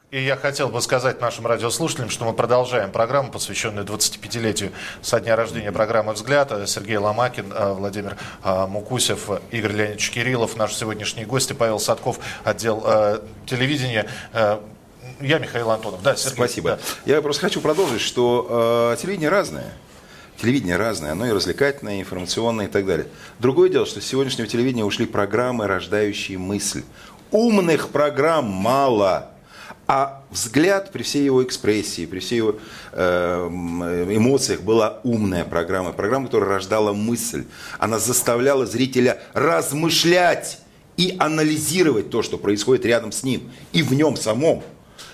[0.10, 5.36] И я хотел бы сказать нашим радиослушателям, что мы продолжаем программу, посвященную 25-летию со дня
[5.36, 6.50] рождения программы «Взгляд».
[6.70, 12.84] Сергей Ломакин, э, Владимир э, Мукусев, Игорь Леонидович Кириллов, наши сегодняшние гости, Павел Садков, отдел
[12.86, 14.08] э, телевидения.
[14.32, 14.60] Э,
[15.20, 16.02] Я Михаил Антонов.
[16.02, 16.36] Да, Сергей.
[16.36, 16.70] Спасибо.
[16.72, 16.80] Да.
[17.14, 19.74] Я просто хочу продолжить, что э, телевидение разное.
[20.38, 23.08] Телевидение разное, оно и развлекательное, и информационное и так далее.
[23.40, 26.84] Другое дело, что с сегодняшнего телевидения ушли программы, рождающие мысль.
[27.32, 29.32] Умных программ мало.
[29.88, 32.56] А взгляд при всей его экспрессии, при всей его
[32.92, 33.84] э, м,
[34.16, 35.92] эмоциях была умная программа.
[35.92, 37.46] Программа, которая рождала мысль.
[37.80, 40.60] Она заставляла зрителя размышлять
[40.98, 44.64] и анализировать то, что происходит рядом с ним и в нем самом.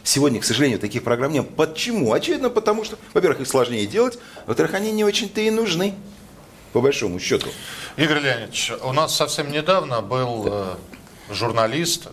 [0.04, 1.56] Сегодня, к сожалению, таких программ нет.
[1.56, 2.12] Почему?
[2.12, 5.94] Очевидно, потому что, во-первых, их сложнее делать, во-вторых, они не очень-то и нужны,
[6.74, 7.48] по большому счету.
[7.96, 10.76] Игорь Леонидович, у нас совсем недавно был э,
[11.30, 12.10] журналист,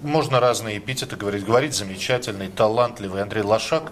[0.00, 3.90] можно разные эпитеты говорить, говорить замечательный, талантливый Андрей Лошак,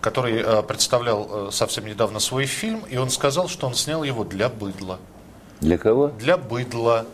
[0.00, 4.22] который э, представлял э, совсем недавно свой фильм, и он сказал, что он снял его
[4.22, 4.98] для быдла.
[5.60, 6.08] Для кого?
[6.08, 7.06] Для быдла.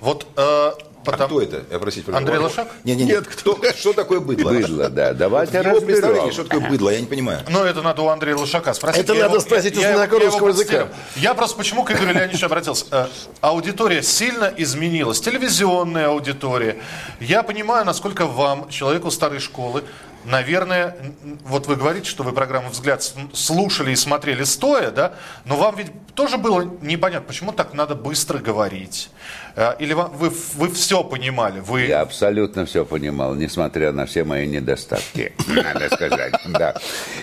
[0.00, 0.72] Вот э,
[1.08, 1.64] А потому- кто это?
[1.70, 2.38] Я простите, Андрей.
[2.38, 2.68] Лошак?
[2.84, 3.26] Не, не, нет.
[3.26, 4.50] Кто, что такое быдло?
[4.50, 5.12] Быдло, да.
[5.14, 6.32] Давайте разберем.
[6.32, 7.40] что такое быдло, я не понимаю.
[7.48, 9.02] Ну, это надо у Андрея Лошака спросить.
[9.02, 10.88] Это Я надо его- спросить у его русского языка.
[11.16, 12.86] Я просто почему к Игорю Леонидовичу обратился.
[12.90, 13.06] Э,
[13.40, 15.20] Аудитория сильно изменилась.
[15.20, 16.78] Телевизионная аудитория.
[17.20, 19.84] Я понимаю, насколько вам, человеку старой школы,
[20.24, 20.96] наверное,
[21.44, 25.14] вот вы говорите, что вы программу «Взгляд» слушали и смотрели стоя, да?
[25.44, 29.10] Но вам ведь тоже было непонятно, почему так надо быстро говорить.
[29.56, 31.60] Э, Или вам- вы, вы все понимали?
[31.60, 31.82] Вы...
[31.82, 36.34] Я абсолютно все понимал, несмотря на все мои недостатки, надо сказать.
[36.46, 36.74] Да.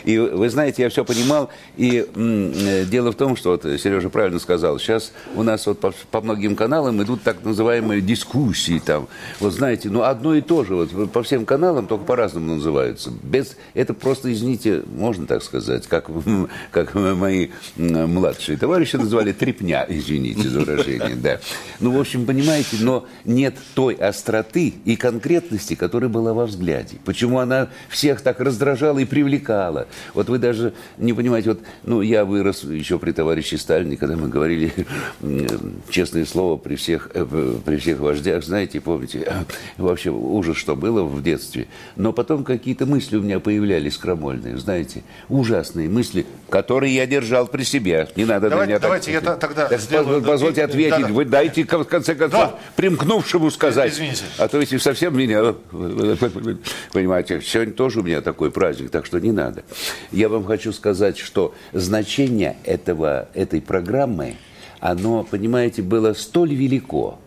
[0.04, 1.50] И вы знаете, я все понимал.
[1.78, 5.94] И э, дело в том, что вот Сережа правильно сказал, сейчас у нас вот по,
[6.12, 9.08] по многим каналам идут так называемые дискуссии там.
[9.40, 13.12] Вот знаете, ну одно и то же, вот по всем каналам, только по-разному называются.
[13.24, 16.10] Без, это просто, извините, можно так сказать, как,
[16.72, 21.40] как мои младшие товарищи называли, трепня, извините за выражение, да.
[21.80, 26.98] Ну, в общем, понимаете, но нет той остроты и конкретности, которая была во взгляде.
[27.06, 29.88] Почему она всех так раздражала и привлекала?
[30.14, 34.28] Вот вы даже не понимаете, вот, ну, я вырос еще при товарище Сталине, когда мы
[34.28, 34.74] говорили
[35.90, 37.26] честное слово при всех, э,
[37.66, 39.44] при всех вождях, знаете, помните, э,
[39.78, 41.68] вообще ужас, что было в детстве.
[41.96, 47.64] Но потом какие-то мысли у меня появлялись крамольные, знаете, ужасные мысли, которые я держал при
[47.64, 48.08] себе.
[48.16, 51.08] Не надо Давайте- на меня так- давайте я та- тогда Так сделаю- Позвольте Да, ответить.
[51.08, 51.14] да.
[51.14, 51.64] Вы дайте,
[52.06, 52.60] конце концов, Да.
[52.76, 53.94] примкнувшему сказать.
[53.94, 54.24] Извините.
[54.38, 55.56] А то если совсем меня...
[56.94, 59.64] Понимаете, сегодня тоже у меня такой праздник, так что не надо.
[60.12, 64.36] Я вам хочу сказать, что значение этого, этой программы,
[64.80, 67.20] оно, понимаете, было столь велико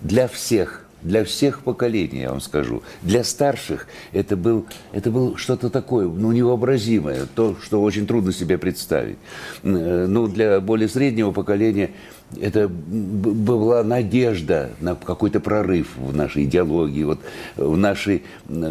[0.00, 2.82] для всех, для всех поколений, я вам скажу.
[3.02, 8.56] Для старших это был, это был что-то такое, ну, невообразимое, то, что очень трудно себе
[8.56, 9.18] представить.
[9.62, 11.90] Э, Ну, для более среднего поколения
[12.40, 17.20] это была надежда на какой-то прорыв в нашей идеологии, вот
[17.56, 18.22] в нашей,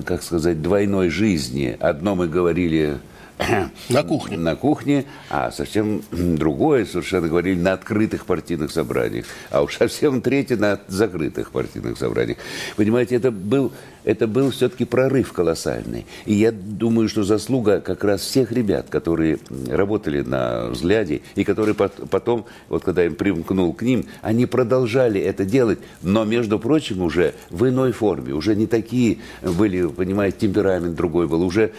[0.06, 1.76] как сказать, двойной жизни.
[1.80, 2.97] Одно мы говорили
[3.89, 4.38] На кухне.
[4.38, 10.56] на кухне, а совсем другое совершенно говорили на открытых партийных собраниях, а уж совсем третье
[10.56, 12.38] на закрытых партийных собраниях.
[12.76, 13.73] Понимаете, это был
[14.04, 16.06] это был все-таки прорыв колоссальный.
[16.26, 21.76] И я думаю, что заслуга как раз всех ребят, которые работали на взгляде, и которые
[21.76, 27.34] потом, вот когда я примкнул к ним, они продолжали это делать, но, между прочим, уже
[27.50, 31.72] в иной форме, уже не такие были, понимаете, темперамент другой был, уже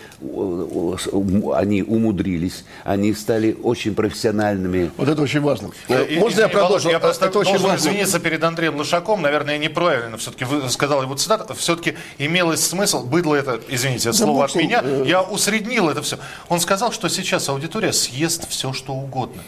[1.54, 4.90] они умудрились, они стали очень профессиональными.
[4.96, 5.70] Вот это очень важно.
[5.88, 6.88] И, Можно я продолжу?
[6.88, 7.76] Я просто это очень важно.
[7.76, 13.60] извиниться перед Андреем Лошаком, наверное, неправильно все-таки сказал его цитату, все-таки имелось смысл, быдло это,
[13.68, 15.04] извините, это да слово от меня, э...
[15.06, 16.18] я усреднил это все.
[16.48, 19.42] Он сказал, что сейчас аудитория съест все, что угодно.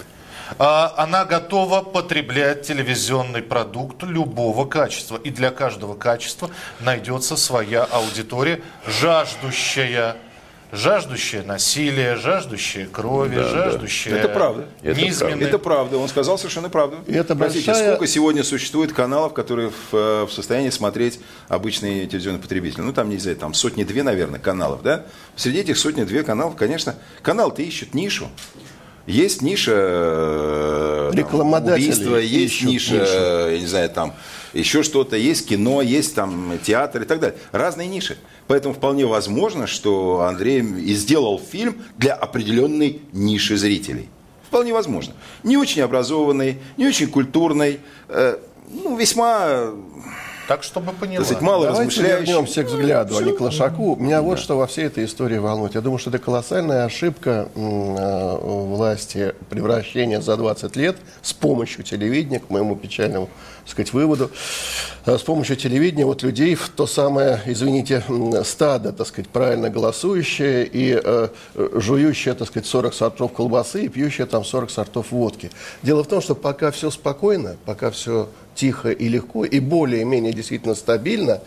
[0.58, 5.16] А, она готова потреблять телевизионный продукт любого качества.
[5.16, 6.50] И для каждого качества
[6.80, 10.16] найдется своя аудитория, жаждущая
[10.72, 14.20] жаждущее насилие, жаждущее крови, да, жаждущее да.
[14.20, 14.66] Это правда.
[14.82, 15.48] Низменные...
[15.48, 15.98] Это правда.
[15.98, 16.98] Он сказал совершенно правду.
[17.06, 17.94] И это Простите, большая...
[17.94, 22.82] сколько сегодня существует каналов, которые в, в состоянии смотреть обычные телевизионные потребители?
[22.82, 25.06] Ну, там, не знаю, там сотни-две, наверное, каналов, да?
[25.36, 28.28] Среди этих сотни-две каналов, конечно, канал-то ищет нишу.
[29.06, 33.50] Есть ниша э, там, убийства, есть ниша, нишу.
[33.52, 34.14] я не знаю, там
[34.52, 37.38] еще что-то, есть кино, есть там театр и так далее.
[37.52, 38.16] Разные ниши.
[38.46, 44.08] Поэтому вполне возможно, что Андрей и сделал фильм для определенной ниши зрителей.
[44.48, 45.14] Вполне возможно.
[45.42, 48.38] Не очень образованный, не очень культурный, э,
[48.70, 49.72] ну, весьма
[50.46, 51.24] так, чтобы поняла.
[51.24, 53.96] Сказать, мало Давайте вернемся к взгляду, а не к Лошаку.
[53.96, 54.22] Меня да.
[54.22, 55.74] вот что во всей этой истории волнует.
[55.74, 62.38] Я думаю, что это колоссальная ошибка э, власти превращения за 20 лет с помощью телевидения,
[62.38, 63.28] к моему печальному
[63.66, 64.30] сказать, выводу,
[65.04, 68.02] э, с помощью телевидения вот людей в то самое, извините,
[68.44, 74.26] стадо, так сказать, правильно голосующее и э, жующее, так сказать, 40 сортов колбасы и пьющее
[74.26, 75.50] там 40 сортов водки.
[75.82, 80.74] Дело в том, что пока все спокойно, пока все тихо и легко, и более-менее действительно
[80.74, 81.40] стабильно,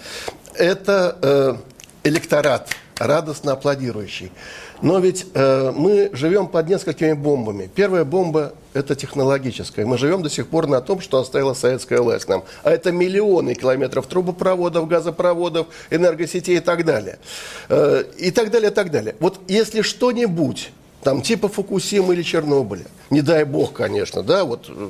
[0.56, 1.56] это э,
[2.04, 4.32] электорат, радостно аплодирующий.
[4.82, 7.70] Но ведь э, мы живем под несколькими бомбами.
[7.74, 9.86] Первая бомба– это технологическая.
[9.86, 12.44] Мы живем до сих пор на том, что оставила советская власть нам.
[12.64, 17.20] А это миллионы километров трубопроводов, газопроводов, энергосетей и так далее.
[17.68, 19.16] Э, и так далее, и так далее.
[19.20, 20.72] Вот если что-нибудь,
[21.04, 24.90] там типа Фукусимы или Чернобыля, не дай бог, конечно, да, вот э,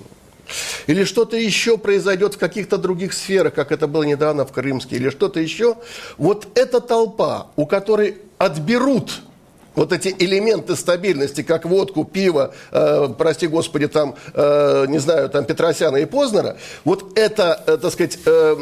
[0.85, 5.09] или что-то еще произойдет в каких-то других сферах, как это было недавно в Крымске, или
[5.09, 5.77] что-то еще,
[6.17, 9.21] вот эта толпа, у которой отберут
[9.75, 15.45] вот эти элементы стабильности, как водку, пиво, э, прости господи, там, э, не знаю, там
[15.45, 18.55] Петросяна и Познера, вот это, э, так сказать, э,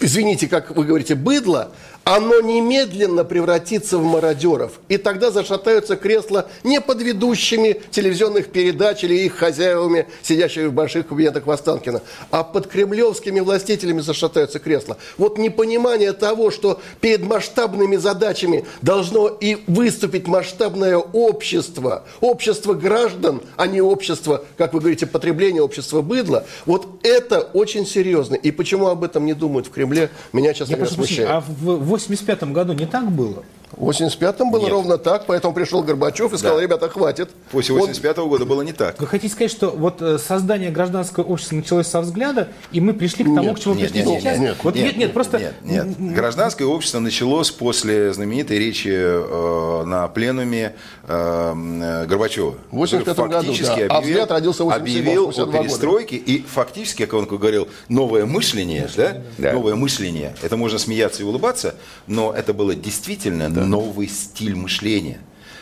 [0.00, 1.72] извините, как вы говорите, быдло,
[2.06, 4.78] оно немедленно превратится в мародеров.
[4.88, 11.08] И тогда зашатаются кресла не под ведущими телевизионных передач или их хозяевами, сидящими в больших
[11.08, 14.98] кабинетах в Останкино, а под кремлевскими властителями зашатаются кресла.
[15.18, 23.66] Вот непонимание того, что перед масштабными задачами должно и выступить масштабное общество, общество граждан, а
[23.66, 28.36] не общество, как вы говорите, потребление, общество быдла, вот это очень серьезно.
[28.36, 31.28] И почему об этом не думают в Кремле, меня, честно говоря, смущает.
[31.28, 33.44] А в 85 году не так было?
[33.72, 34.70] В 85-м было Нет.
[34.70, 36.62] ровно так, поэтому пришел Горбачев и сказал, да.
[36.62, 37.30] ребята, хватит.
[37.50, 38.98] После 85 -го года было не так.
[39.00, 43.24] Вы хотите сказать, что вот э, создание гражданского общества началось со взгляда, и мы пришли
[43.24, 44.38] к тому, нет, к чему нет, пришли нет, сейчас?
[44.38, 45.38] Нет, вот нет, нет, нет, просто...
[45.62, 46.14] Нет, нет.
[46.14, 50.74] Гражданское общество началось после знаменитой речи э, на пленуме
[51.06, 52.54] э, Горбачева.
[52.70, 53.40] В 85 году, да.
[53.40, 56.30] Объявил, а взгляд родился в Объявил о перестройке, года.
[56.30, 59.22] и фактически, как он говорил, новое мышление, да?
[59.38, 59.52] Да.
[59.52, 61.74] новое мышление, это можно смеяться и улыбаться,
[62.06, 63.64] но это было действительно да.
[63.64, 65.20] новый стиль мышления,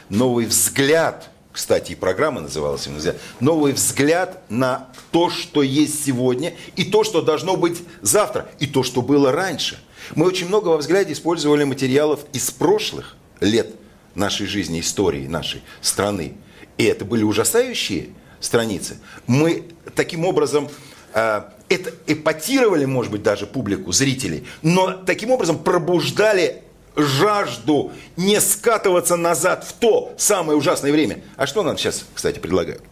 [0.08, 6.84] новый взгляд, кстати, и программа называлась взгляд, новый взгляд на то, что есть сегодня, и
[6.84, 9.78] то, что должно быть завтра, и то, что было раньше.
[10.16, 13.74] Мы очень много во взгляде использовали материалов из прошлых лет
[14.14, 16.34] нашей жизни, истории нашей страны.
[16.76, 18.08] И это были ужасающие
[18.40, 18.98] страницы.
[19.26, 20.68] Мы таким образом
[21.14, 26.64] э, это эпатировали, может быть, даже публику, зрителей, но таким образом пробуждали
[26.96, 31.22] жажду не скатываться назад в то самое ужасное время.
[31.36, 32.82] А что нам сейчас, кстати, предлагают?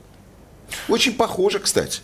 [0.88, 2.00] Очень похоже, кстати.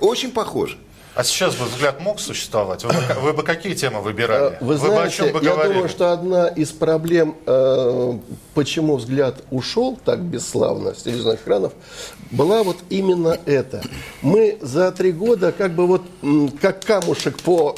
[0.00, 0.78] Очень похоже.
[1.14, 2.84] А сейчас бы взгляд мог существовать?
[2.84, 4.56] Вы бы, вы бы какие темы выбирали?
[4.60, 5.74] Вы, знаете, бы о чем бы я говорили?
[5.74, 8.18] думаю, что одна из проблем, э,
[8.54, 11.72] почему взгляд ушел так бесславно с телевизионных экранов,
[12.30, 13.82] была вот именно это.
[14.22, 16.02] Мы за три года как бы вот
[16.60, 17.74] как камушек по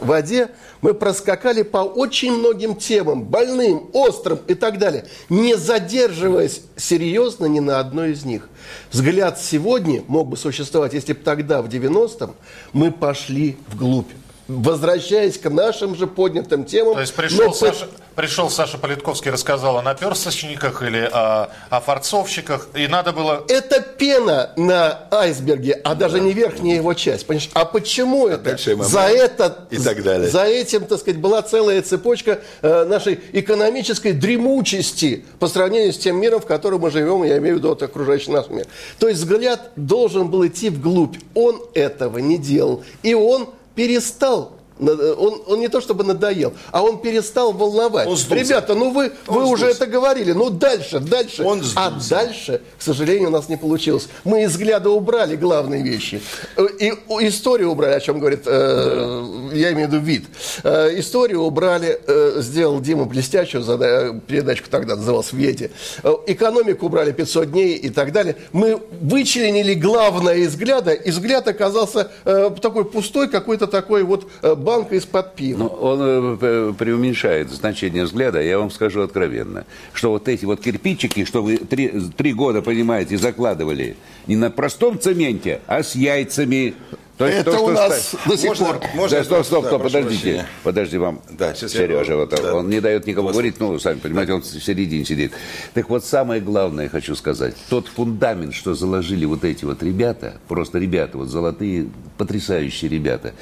[0.00, 0.48] воде
[0.80, 7.60] мы проскакали по очень многим темам, больным, острым и так далее, не задерживаясь серьезно ни
[7.60, 8.48] на одной из них.
[8.90, 12.34] Взгляд сегодня мог бы существовать, если бы тогда, в 90-м,
[12.72, 14.10] мы пошли вглубь
[14.60, 16.94] возвращаясь к нашим же поднятым темам.
[16.94, 22.68] То есть пришел, но Саша, пришел Саша Политковский, рассказал о наперсточниках или о, о форцовщиках,
[22.74, 23.44] и надо было...
[23.48, 27.26] Это пена на айсберге, а даже не верхняя его часть.
[27.26, 27.50] Понимаешь?
[27.54, 28.56] А почему это?
[28.84, 30.28] За это, и так далее.
[30.28, 36.16] За этим, так сказать, была целая цепочка э, нашей экономической дремучести по сравнению с тем
[36.16, 38.66] миром, в котором мы живем, я имею в виду вот окружающий нас мир.
[38.98, 41.16] То есть взгляд должен был идти вглубь.
[41.34, 42.84] Он этого не делал.
[43.02, 48.06] И он перестал он, он не то чтобы надоел, а он перестал волновать.
[48.08, 48.44] Он сдулся.
[48.44, 49.84] Ребята, ну вы, вы Он уже сдулся.
[49.84, 50.32] это говорили.
[50.32, 51.42] Ну дальше, дальше.
[51.42, 52.08] Он а сдулся.
[52.10, 54.08] дальше, к сожалению, у нас не получилось.
[54.24, 56.20] Мы из взгляда убрали главные вещи.
[56.56, 56.88] Э, И
[57.26, 60.24] историю убрали, о чем говорит, э, я имею в виду вид.
[60.64, 65.70] Э, историю убрали, э, сделал Дима блестящую зада- передачку тогда называлась «Веди».
[66.02, 68.36] Э, экономику убрали 500 дней и так далее.
[68.52, 74.54] Мы вычленили главное из взгляда, и взгляд оказался э, такой пустой, какой-то такой вот э,
[74.72, 75.58] банка из-под пива.
[75.58, 76.00] Но он
[76.40, 78.40] э, преуменьшает значение взгляда.
[78.40, 83.18] Я вам скажу откровенно, что вот эти вот кирпичики, что вы три, три года, понимаете,
[83.18, 86.74] закладывали не на простом цементе, а с яйцами.
[87.22, 88.80] То есть Это то, у нас ста- до сих Можно- пор.
[88.96, 90.22] можно да, стоп, стоп, да, стоп, прошу подождите.
[90.22, 90.46] прощения.
[90.64, 91.20] Подожди вам.
[91.30, 92.54] Да, сейчас я- Сережа, вот да.
[92.56, 95.32] он не дает никому Вас- говорить, ну, сами понимаете, он в середине сидит.
[95.72, 97.54] Так вот, самое главное хочу сказать.
[97.70, 101.86] Тот фундамент, что заложили вот эти вот ребята, просто ребята, вот золотые,
[102.18, 103.34] потрясающие ребята,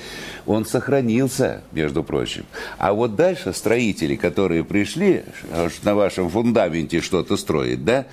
[0.45, 2.45] он сохранился, между прочим.
[2.77, 5.23] А вот дальше строители, которые пришли
[5.85, 8.05] на вашем фундаменте что-то строить, да,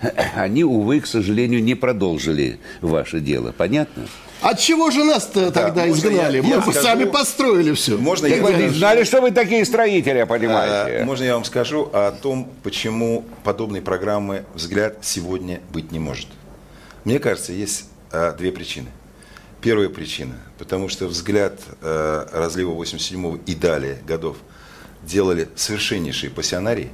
[0.36, 3.52] они, увы, к сожалению, не продолжили ваше дело.
[3.56, 4.06] Понятно?
[4.40, 6.36] От чего же нас-то тогда можно изгнали?
[6.36, 7.98] я- Мы я скажу- сами построили все.
[7.98, 8.74] Можно я Вы скажу?
[8.74, 11.04] знали, что вы такие строители, А, понимаете?
[11.04, 16.28] Можно я вам скажу о том, почему подобной программы «Взгляд» сегодня быть не может?
[17.04, 18.86] Мне кажется, есть а, две причины.
[19.60, 24.36] Первая причина, потому что «Взгляд» э, разлива 87 и далее годов
[25.02, 26.90] делали совершеннейшие пассионарии.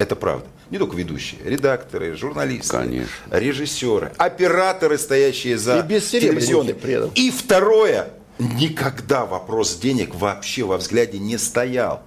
[0.00, 0.46] Это правда.
[0.70, 3.10] Не только ведущие, редакторы, журналисты, Конечно.
[3.30, 6.74] режиссеры, операторы, стоящие за И бессеребренники телевизионной.
[6.74, 7.10] при этом.
[7.14, 8.08] И второе,
[8.38, 12.02] никогда вопрос денег вообще во взгляде не стоял.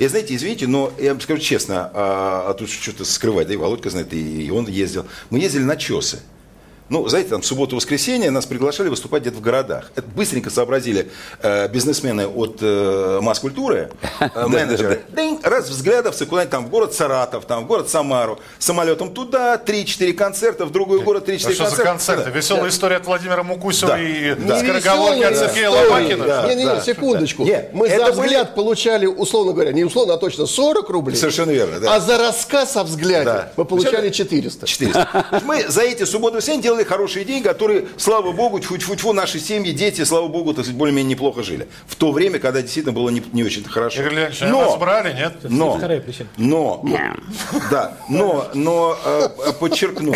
[0.00, 3.56] И знаете, извините, но я вам скажу честно, а, а тут что-то скрывать, да и
[3.56, 5.06] Володька знает, и, и он ездил.
[5.30, 6.18] Мы ездили на чесы.
[6.88, 9.90] Ну, знаете, там в субботу-воскресенье нас приглашали выступать где-то в городах.
[9.96, 11.10] Это быстренько сообразили
[11.42, 15.00] э, бизнесмены от э, масс-культуры, э, менеджеры.
[15.42, 20.64] Раз взглядовцы куда-нибудь там в город Саратов, там в город Самару, самолетом туда, 3-4 концерта,
[20.64, 21.84] в другой город 3-4 А что за концерта.
[21.84, 22.30] концерты?
[22.30, 25.70] Веселая история от Владимира Мукусева и скороговорки от Сергея.
[25.70, 26.24] Лопакина?
[26.24, 26.46] Да.
[26.46, 27.42] Не-не-не, секундочку.
[27.44, 31.16] Нет, Мы за взгляд получали, условно говоря, не условно, а точно 40 рублей.
[31.16, 31.92] Совершенно верно.
[31.92, 34.66] А за рассказ о взгляде мы получали 400.
[34.66, 35.40] 400.
[35.44, 40.04] Мы за эти субботы и делали хорошие деньги, которые, слава богу, тьфу-тьфу-тьфу, наши семьи, дети,
[40.04, 41.66] слава богу, так сказать, более-менее неплохо жили.
[41.86, 44.00] В то время, когда действительно было не, не очень хорошо.
[44.00, 45.36] Игорь Леонидович, а нас брали, нет?
[45.44, 46.28] но, вторая причина.
[46.36, 46.84] но,
[47.70, 50.14] да, но, но э, подчеркну,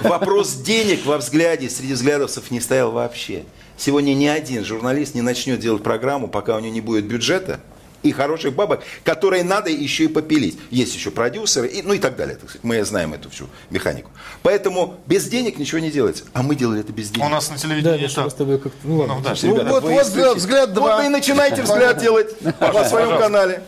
[0.00, 3.44] вопрос денег во взгляде среди взглядовцев не стоял вообще.
[3.76, 7.60] Сегодня ни один журналист не начнет делать программу, пока у него не будет бюджета
[8.02, 10.58] и хороших бабок, которые надо еще и попилить.
[10.70, 12.36] Есть еще продюсеры, и, ну и так далее.
[12.36, 12.64] так сказать.
[12.64, 14.10] Мы знаем эту всю механику.
[14.42, 16.24] Поэтому без денег ничего не делается.
[16.32, 17.26] А мы делали это без денег.
[17.26, 18.78] У нас на Да, телевидении с тобой как-то...
[18.84, 19.14] Ну ладно.
[19.16, 19.34] Ну, да.
[19.42, 20.34] Ну, Ребята, вот, вот исключите.
[20.34, 20.96] взгляд Вот два.
[20.98, 23.62] вы и начинайте взгляд делать на своем канале.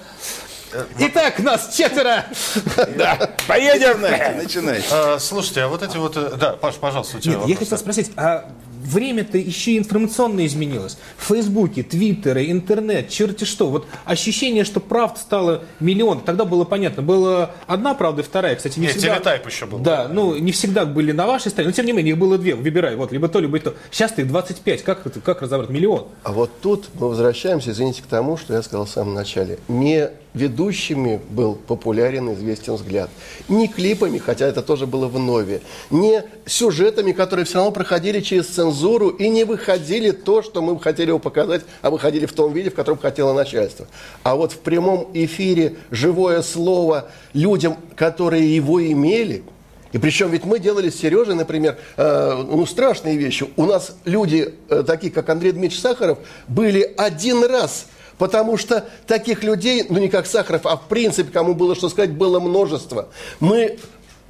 [0.98, 2.24] Итак, нас четверо.
[3.46, 4.00] Поедем!
[4.36, 4.86] Начинайте.
[4.90, 6.16] А, слушайте, а вот эти вот...
[6.16, 8.50] э, Да, Паш, пожалуйста, у тебя Нет, я хотел спросить, а
[8.84, 10.98] время-то еще и информационно изменилось.
[11.18, 13.68] Фейсбуки, Твиттеры, интернет, черти что.
[13.68, 16.20] Вот ощущение, что правд стало миллион.
[16.20, 17.02] Тогда было понятно.
[17.02, 18.56] Была одна правда и вторая.
[18.56, 19.16] Кстати, не Нет, всегда...
[19.16, 19.78] телетайп еще был.
[19.78, 22.54] Да, ну не всегда были на вашей стороне, но тем не менее их было две.
[22.54, 23.74] Выбирай, вот, либо то, либо то.
[23.90, 24.82] Сейчас их 25.
[24.82, 25.70] Как, как разобрать?
[25.70, 26.06] Миллион.
[26.22, 29.58] А вот тут мы возвращаемся, извините, к тому, что я сказал в самом начале.
[29.68, 33.08] Не ведущими был популярен известен взгляд.
[33.48, 35.62] Не клипами, хотя это тоже было в нове.
[35.90, 41.08] Не сюжетами, которые все равно проходили через цензуру и не выходили то, что мы хотели
[41.08, 43.86] его показать, а выходили в том виде, в котором хотело начальство.
[44.24, 49.44] А вот в прямом эфире живое слово людям, которые его имели,
[49.94, 53.46] и причем ведь мы делали с Сережей, например, э, ну, страшные вещи.
[53.54, 56.18] У нас люди, э, такие как Андрей Дмитриевич Сахаров,
[56.48, 57.86] были один раз.
[58.18, 62.12] Потому что таких людей, ну не как Сахаров, а в принципе, кому было что сказать,
[62.12, 63.08] было множество.
[63.40, 63.78] Мы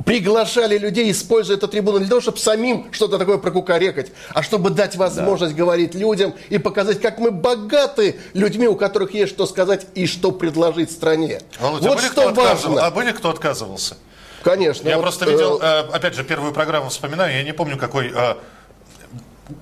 [0.05, 4.71] приглашали людей, используя эту трибуну не для того, чтобы самим что-то такое прокукарекать, а чтобы
[4.71, 9.87] дать возможность говорить людям и показать, как мы богаты людьми, у которых есть что сказать
[9.95, 11.41] и что предложить стране.
[11.61, 12.87] Володя, а вот были что важно.
[12.87, 13.97] А были кто отказывался?
[14.43, 14.89] Конечно.
[14.89, 18.13] Я вот, просто э, видел, э, опять же, первую программу вспоминаю, я не помню, какой...
[18.15, 18.35] э,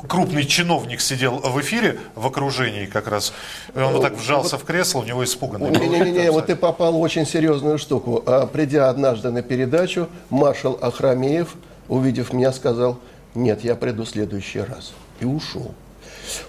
[0.09, 3.33] крупный чиновник сидел в эфире в окружении как раз.
[3.74, 6.93] И он вот так вжался в кресло, у него испуганный был Не-не-не, вот ты попал
[6.93, 8.22] в очень серьезную штуку.
[8.26, 11.55] А, придя однажды на передачу, маршал Ахрамеев,
[11.89, 12.99] увидев меня, сказал,
[13.35, 14.93] нет, я приду в следующий раз.
[15.20, 15.74] И ушел.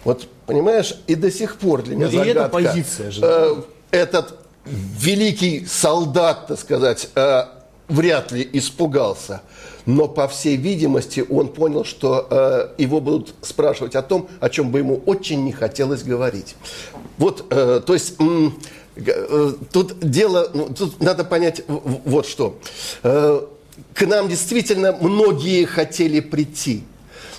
[0.04, 2.50] Вот, понимаешь, и до сих пор для меня Ну, и эта загадка.
[2.50, 3.22] позиция же.
[3.24, 3.56] Э,
[3.92, 7.46] этот великий солдат, так сказать, э,
[7.88, 9.42] вряд ли испугался.
[9.86, 14.72] Но, по всей видимости, он понял, что э, его будут спрашивать о том, о чем
[14.72, 16.56] бы ему очень не хотелось говорить.
[17.18, 18.16] Вот, э, то есть...
[18.20, 18.50] э,
[19.72, 22.60] Тут дело, ну, тут надо понять вот что.
[23.02, 23.42] Э,
[23.94, 26.84] К нам действительно многие хотели прийти.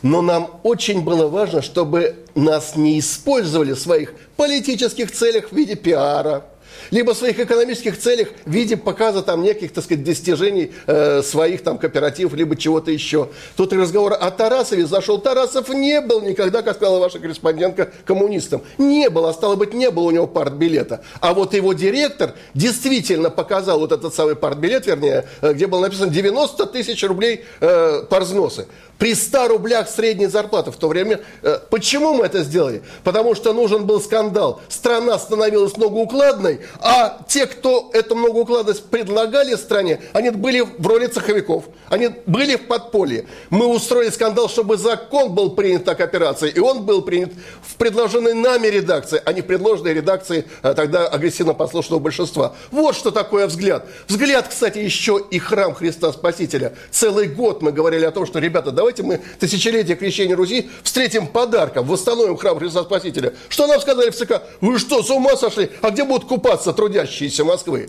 [0.02, 5.76] Но нам очень было важно, чтобы нас не использовали в своих политических целях в виде
[5.76, 6.44] пиара,
[6.90, 11.62] либо в своих экономических целях в виде показа там неких, так сказать, достижений э, своих
[11.62, 13.28] там кооперативов, либо чего-то еще.
[13.56, 15.18] Тут и разговор о Тарасове зашел.
[15.18, 18.62] Тарасов не был никогда, как сказала ваша корреспондентка, коммунистом.
[18.78, 21.02] Не был, а стало быть, не было у него партбилета.
[21.20, 26.10] А вот его директор действительно показал вот этот самый партбилет, вернее, э, где было написано
[26.10, 28.66] 90 тысяч рублей э, парзносы.
[28.98, 31.20] При 100 рублях средней зарплаты в то время.
[31.42, 32.82] Э, почему мы это сделали?
[33.02, 34.60] Потому что нужен был скандал.
[34.68, 41.64] Страна становилась многоукладной, а те, кто эту многоукладность предлагали стране, они были в роли цеховиков.
[41.88, 43.26] Они были в подполье.
[43.50, 47.32] Мы устроили скандал, чтобы закон был принят так операции, и он был принят
[47.62, 52.54] в предложенной нами редакции, а не в предложенной редакции э, тогда агрессивно-послушного большинства.
[52.70, 53.86] Вот что такое взгляд.
[54.08, 56.74] Взгляд, кстати, еще и храм Христа Спасителя.
[56.90, 61.86] Целый год мы говорили о том, что, ребята, давайте мы тысячелетие крещения Руси встретим подарком,
[61.86, 63.34] восстановим храм Христа Спасителя.
[63.48, 64.42] Что нам сказали в ЦК?
[64.60, 65.70] Вы что, с ума сошли?
[65.82, 67.88] А где будут купаться трудящиеся Москвы?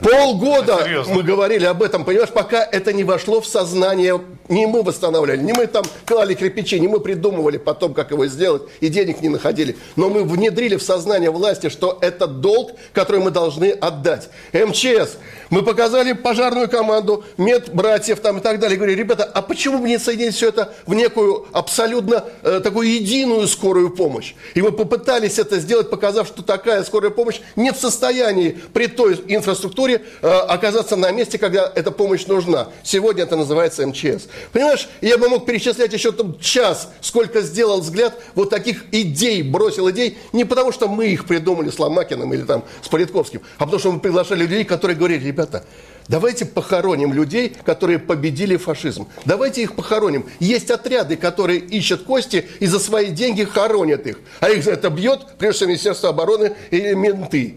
[0.00, 1.14] Полгода Серьезно?
[1.14, 5.52] мы говорили об этом, понимаешь, пока это не вошло в сознание, не мы восстанавливали, не
[5.52, 9.76] мы там клали кирпичи, не мы придумывали потом, как его сделать, и денег не находили.
[9.94, 14.28] Но мы внедрили в сознание власти, что это долг, который мы должны отдать.
[14.52, 15.16] МЧС,
[15.50, 18.76] мы показали пожарную команду, медбратьев там и так далее.
[18.76, 23.46] Говорили, ребята, а почему бы не соединить все это в некую абсолютно э, такую единую
[23.46, 24.34] скорую помощь?
[24.54, 29.20] И мы попытались это сделать, показав, что такая скорая помощь не в состоянии при той
[29.28, 32.68] инфраструктуре э, оказаться на месте, когда эта помощь нужна.
[32.82, 34.28] Сегодня это называется МЧС.
[34.52, 39.90] Понимаешь, я бы мог перечислять еще там час, сколько сделал взгляд вот таких идей, бросил
[39.90, 43.78] идей, не потому что мы их придумали с Ломакиным или там с Политковским, а потому
[43.78, 45.64] что мы приглашали людей, которые говорили, ребята,
[46.08, 49.08] Давайте похороним людей, которые победили фашизм.
[49.24, 50.26] Давайте их похороним.
[50.38, 54.20] Есть отряды, которые ищут кости и за свои деньги хоронят их.
[54.38, 57.56] А их за это бьет, прежде всего, Министерство обороны или менты.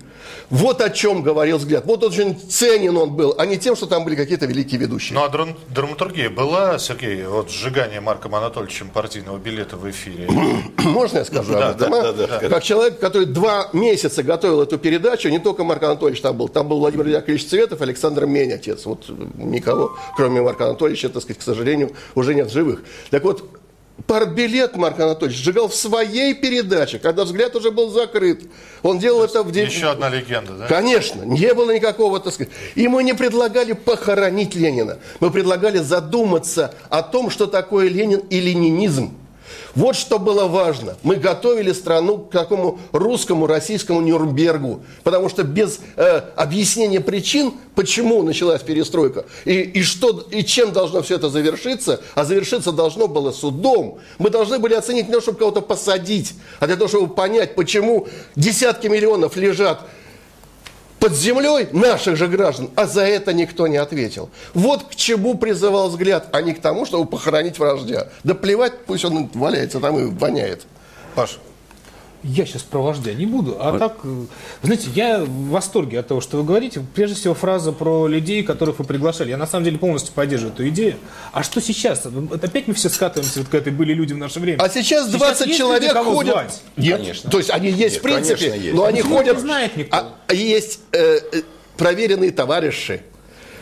[0.49, 1.85] Вот о чем говорил взгляд.
[1.85, 5.17] Вот очень ценен он был, а не тем, что там были какие-то великие ведущие.
[5.17, 10.27] Ну а драм- драматургия была, Сергей, вот сжигание Марком Анатольевичем партийного билета в эфире?
[10.77, 11.91] Можно я скажу Да, об этом?
[11.91, 12.13] да, а?
[12.13, 16.37] да, да, Как человек, который два месяца готовил эту передачу, не только Марк Анатольевич там
[16.37, 18.85] был, там был Владимир Яковлевич Цветов, Александр Мень, отец.
[18.85, 19.05] Вот
[19.35, 22.83] никого, кроме Марка Анатольевича, так сказать, к сожалению, уже нет живых.
[23.11, 23.43] Так вот,
[24.07, 28.41] партбилет Марк Анатольевич сжигал в своей передаче, когда взгляд уже был закрыт.
[28.81, 29.65] Он делал это в день...
[29.65, 30.67] Еще одна легенда, да?
[30.67, 32.51] Конечно, не было никакого, так сказать.
[32.75, 34.99] И мы не предлагали похоронить Ленина.
[35.19, 39.18] Мы предлагали задуматься о том, что такое Ленин и ленинизм.
[39.75, 40.97] Вот что было важно.
[41.03, 44.81] Мы готовили страну к такому русскому, российскому Нюрнбергу.
[45.03, 51.01] Потому что без э, объяснения причин, почему началась перестройка, и, и, что, и чем должно
[51.01, 55.39] все это завершиться, а завершиться должно было судом, мы должны были оценить не то, чтобы
[55.39, 59.87] кого-то посадить, а для того, чтобы понять, почему десятки миллионов лежат
[60.99, 64.29] под землей наших же граждан, а за это никто не ответил.
[64.53, 68.07] Вот к чему призывал взгляд, а не к тому, чтобы похоронить вождя.
[68.23, 70.63] Да плевать, пусть он валяется там и воняет.
[71.15, 71.39] Паш,
[72.21, 74.25] Я сейчас про вождя не буду, а так, э,
[74.61, 76.85] знаете, я в восторге от того, что вы говорите.
[76.93, 79.29] Прежде всего, фраза про людей, которых вы приглашали.
[79.29, 80.95] Я на самом деле полностью поддерживаю эту идею.
[81.31, 82.05] А что сейчас?
[82.05, 84.61] Вот Опять мы все скатываемся, вот к этой были люди в наше время.
[84.61, 86.33] А сейчас 20 есть человек люди, кого ходят.
[86.33, 86.61] звать?
[86.75, 87.31] Нет, Конечно.
[87.31, 88.75] То есть они есть Нет, в принципе, конечно, есть.
[88.75, 89.35] но они Почему ходят.
[89.37, 89.97] не знает никто?
[90.27, 91.41] А есть э, э,
[91.77, 93.01] проверенные товарищи.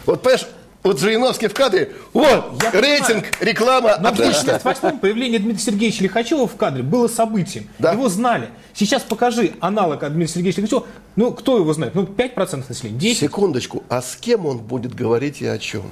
[0.07, 0.47] Вот понимаешь,
[0.87, 4.55] вот Жириновский в кадре, вот, Я рейтинг, реклама, Но в отлично.
[4.55, 7.67] 1968 появление Дмитрия Сергеевича Лихачева в кадре было событием.
[7.79, 7.93] Да.
[7.93, 8.49] Его знали.
[8.73, 10.85] Сейчас покажи аналог от Дмитрия Сергеевича Лихачева.
[11.15, 11.95] Ну, кто его знает?
[11.95, 13.15] Ну, 5% населения, 10%.
[13.15, 15.83] Секундочку, а с кем он будет говорить и о чем?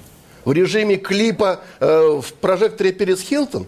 [0.44, 3.66] В режиме клипа э, в прожекторе перед Хилтон?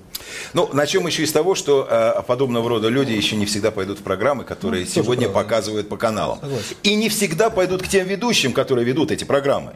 [0.54, 4.04] Ну, начнем еще из того, что э, подобного рода люди еще не всегда пойдут в
[4.04, 5.44] программы, которые Ну, сегодня правда.
[5.44, 6.40] показывают по каналам.
[6.40, 6.76] Согласен.
[6.84, 9.74] И не всегда пойдут к тем ведущим, которые ведут эти программы.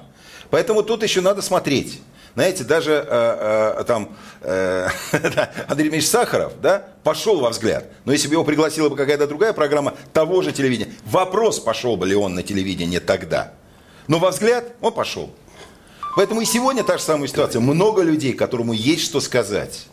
[0.51, 2.01] Поэтому тут еще надо смотреть.
[2.35, 4.09] Знаете, даже э, э, там
[4.41, 4.87] э,
[5.67, 7.85] Андрей Ильич Сахаров, да, пошел во взгляд.
[8.05, 12.07] Но если бы его пригласила бы какая-то другая программа того же телевидения, вопрос, пошел бы
[12.07, 13.53] ли он на телевидение тогда.
[14.07, 15.31] Но во взгляд он пошел.
[16.15, 17.61] Поэтому и сегодня та же самая ситуация.
[17.61, 19.87] Много людей, которому есть что сказать.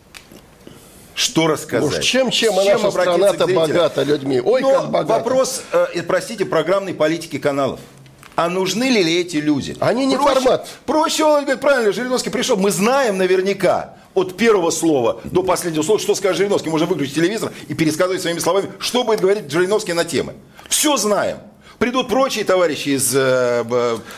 [1.13, 1.99] Что рассказать?
[1.99, 4.39] Уж чем, чем, С а наша страна-то богата людьми.
[4.39, 5.13] Ой, Но как богата.
[5.13, 7.81] вопрос, э, простите, программной политики каналов.
[8.39, 9.75] А нужны ли эти люди?
[9.81, 10.69] Они не проще, формат.
[10.85, 12.55] Проще, он говорит, правильно, Жириновский пришел.
[12.55, 16.69] Мы знаем наверняка от первого слова до последнего слова, что скажет Жириновский.
[16.69, 20.35] Можно выключить телевизор и пересказывать своими словами, что будет говорить Жириновский на темы.
[20.69, 21.39] Все знаем.
[21.79, 23.63] Придут прочие товарищи из э,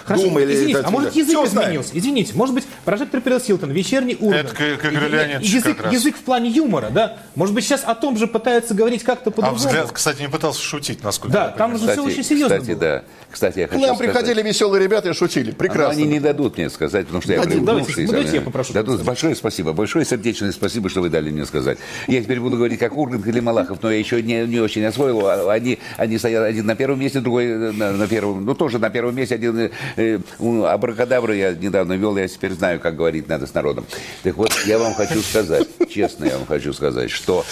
[0.05, 0.53] Хорошо, Думы или...
[0.55, 1.67] извините, а может язык знаем.
[1.69, 1.91] изменился?
[1.93, 4.47] Извините, может быть, прожектор Перес Хилтон, вечерний Ургант.
[4.47, 5.93] Это к- к Игорю И- и- Леонидовичу язык, как раз.
[5.93, 7.17] язык в плане юмора, да?
[7.35, 9.57] Может быть, сейчас о том же пытаются говорить как-то А по-другому.
[9.57, 11.95] взгляд, кстати, не пытался шутить, насколько Да, я там понимаю.
[11.95, 12.79] же все очень серьезно кстати, было.
[12.79, 13.03] да.
[13.29, 15.51] Кстати, я К нам сказать- приходили веселые ребята и шутили.
[15.51, 15.93] Но Прекрасно.
[15.93, 17.63] они не дадут мне сказать, потому что я Дадим.
[17.63, 19.03] Давайте, давайте я попрошу Дадут.
[19.03, 21.77] Большое спасибо, большое сердечное спасибо, что вы дали мне сказать.
[22.07, 25.27] Я теперь буду говорить как Ургант или Малахов, но я еще не, не очень освоил.
[25.27, 28.89] А Они, они стоят один на первом месте, другой на, на первом, ну тоже на
[28.89, 29.35] первом месте.
[29.35, 33.53] Один э, э, у абракадабры я недавно вел, я теперь знаю, как говорить надо с
[33.53, 33.85] народом.
[34.23, 37.45] Так вот, я вам хочу сказать, честно я вам хочу сказать, что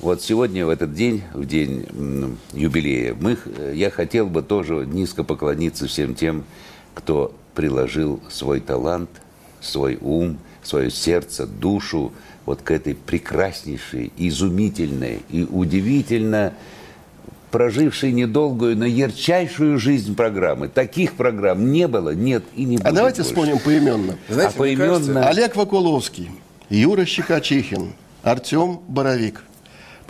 [0.00, 1.86] вот сегодня, в этот день, в день
[2.54, 6.44] юбилея, мы, х- я хотел бы тоже низко поклониться всем тем,
[6.94, 9.10] кто приложил свой талант,
[9.60, 12.12] свой ум, свое сердце, душу
[12.46, 16.54] вот к этой прекраснейшей, изумительной и удивительно
[17.50, 20.68] прожившей недолгую, но ярчайшую жизнь программы.
[20.68, 23.30] Таких программ не было, нет и не будет А давайте больше.
[23.30, 24.16] вспомним поименно.
[24.28, 24.88] Знаете, а поименно...
[24.88, 26.30] кажется, Олег Вакуловский,
[26.68, 27.92] Юра Щекочихин,
[28.22, 29.42] Артем Боровик.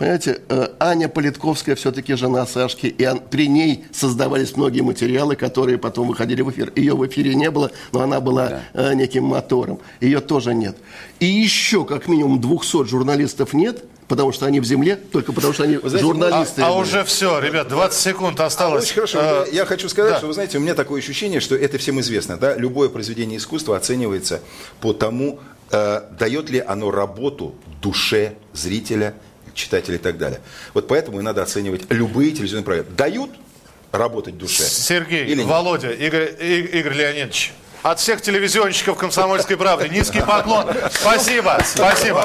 [0.01, 6.07] Понимаете, э, Аня Политковская все-таки жена Сашки, и при ней создавались многие материалы, которые потом
[6.07, 6.73] выходили в эфир.
[6.75, 9.79] Ее в эфире не было, но она была э, неким мотором.
[9.99, 10.75] Ее тоже нет.
[11.19, 15.63] И еще как минимум 200 журналистов нет, потому что они в земле, только потому что
[15.63, 16.61] они знаете, журналисты.
[16.63, 18.83] А, а уже все, ребят, 20 секунд осталось.
[18.83, 19.19] Очень хорошо.
[19.21, 20.17] Э, Я хочу сказать, да.
[20.17, 22.35] что, вы знаете, у меня такое ощущение, что это всем известно.
[22.35, 22.53] Да?
[22.55, 24.41] Любое произведение искусства оценивается
[24.81, 25.39] по тому,
[25.71, 29.13] э, дает ли оно работу душе зрителя,
[29.53, 30.41] читателя и так далее.
[30.73, 32.89] Вот поэтому и надо оценивать любые телевизионные программы.
[32.97, 33.29] Дают
[33.93, 34.63] работать душе?
[34.63, 35.47] Сергей, Или нет?
[35.47, 37.53] Володя, Игорь, Игорь Леонидович.
[37.83, 40.67] От всех телевизионщиков «Комсомольской правды» низкий поклон.
[40.91, 42.23] Спасибо, спасибо.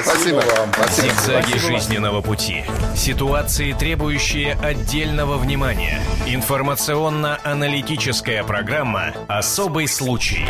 [0.00, 0.70] Спасибо вам.
[0.90, 2.64] Зигзаги жизненного пути.
[2.96, 6.00] Ситуации, требующие отдельного внимания.
[6.26, 10.46] Информационно-аналитическая программа «Особый случай».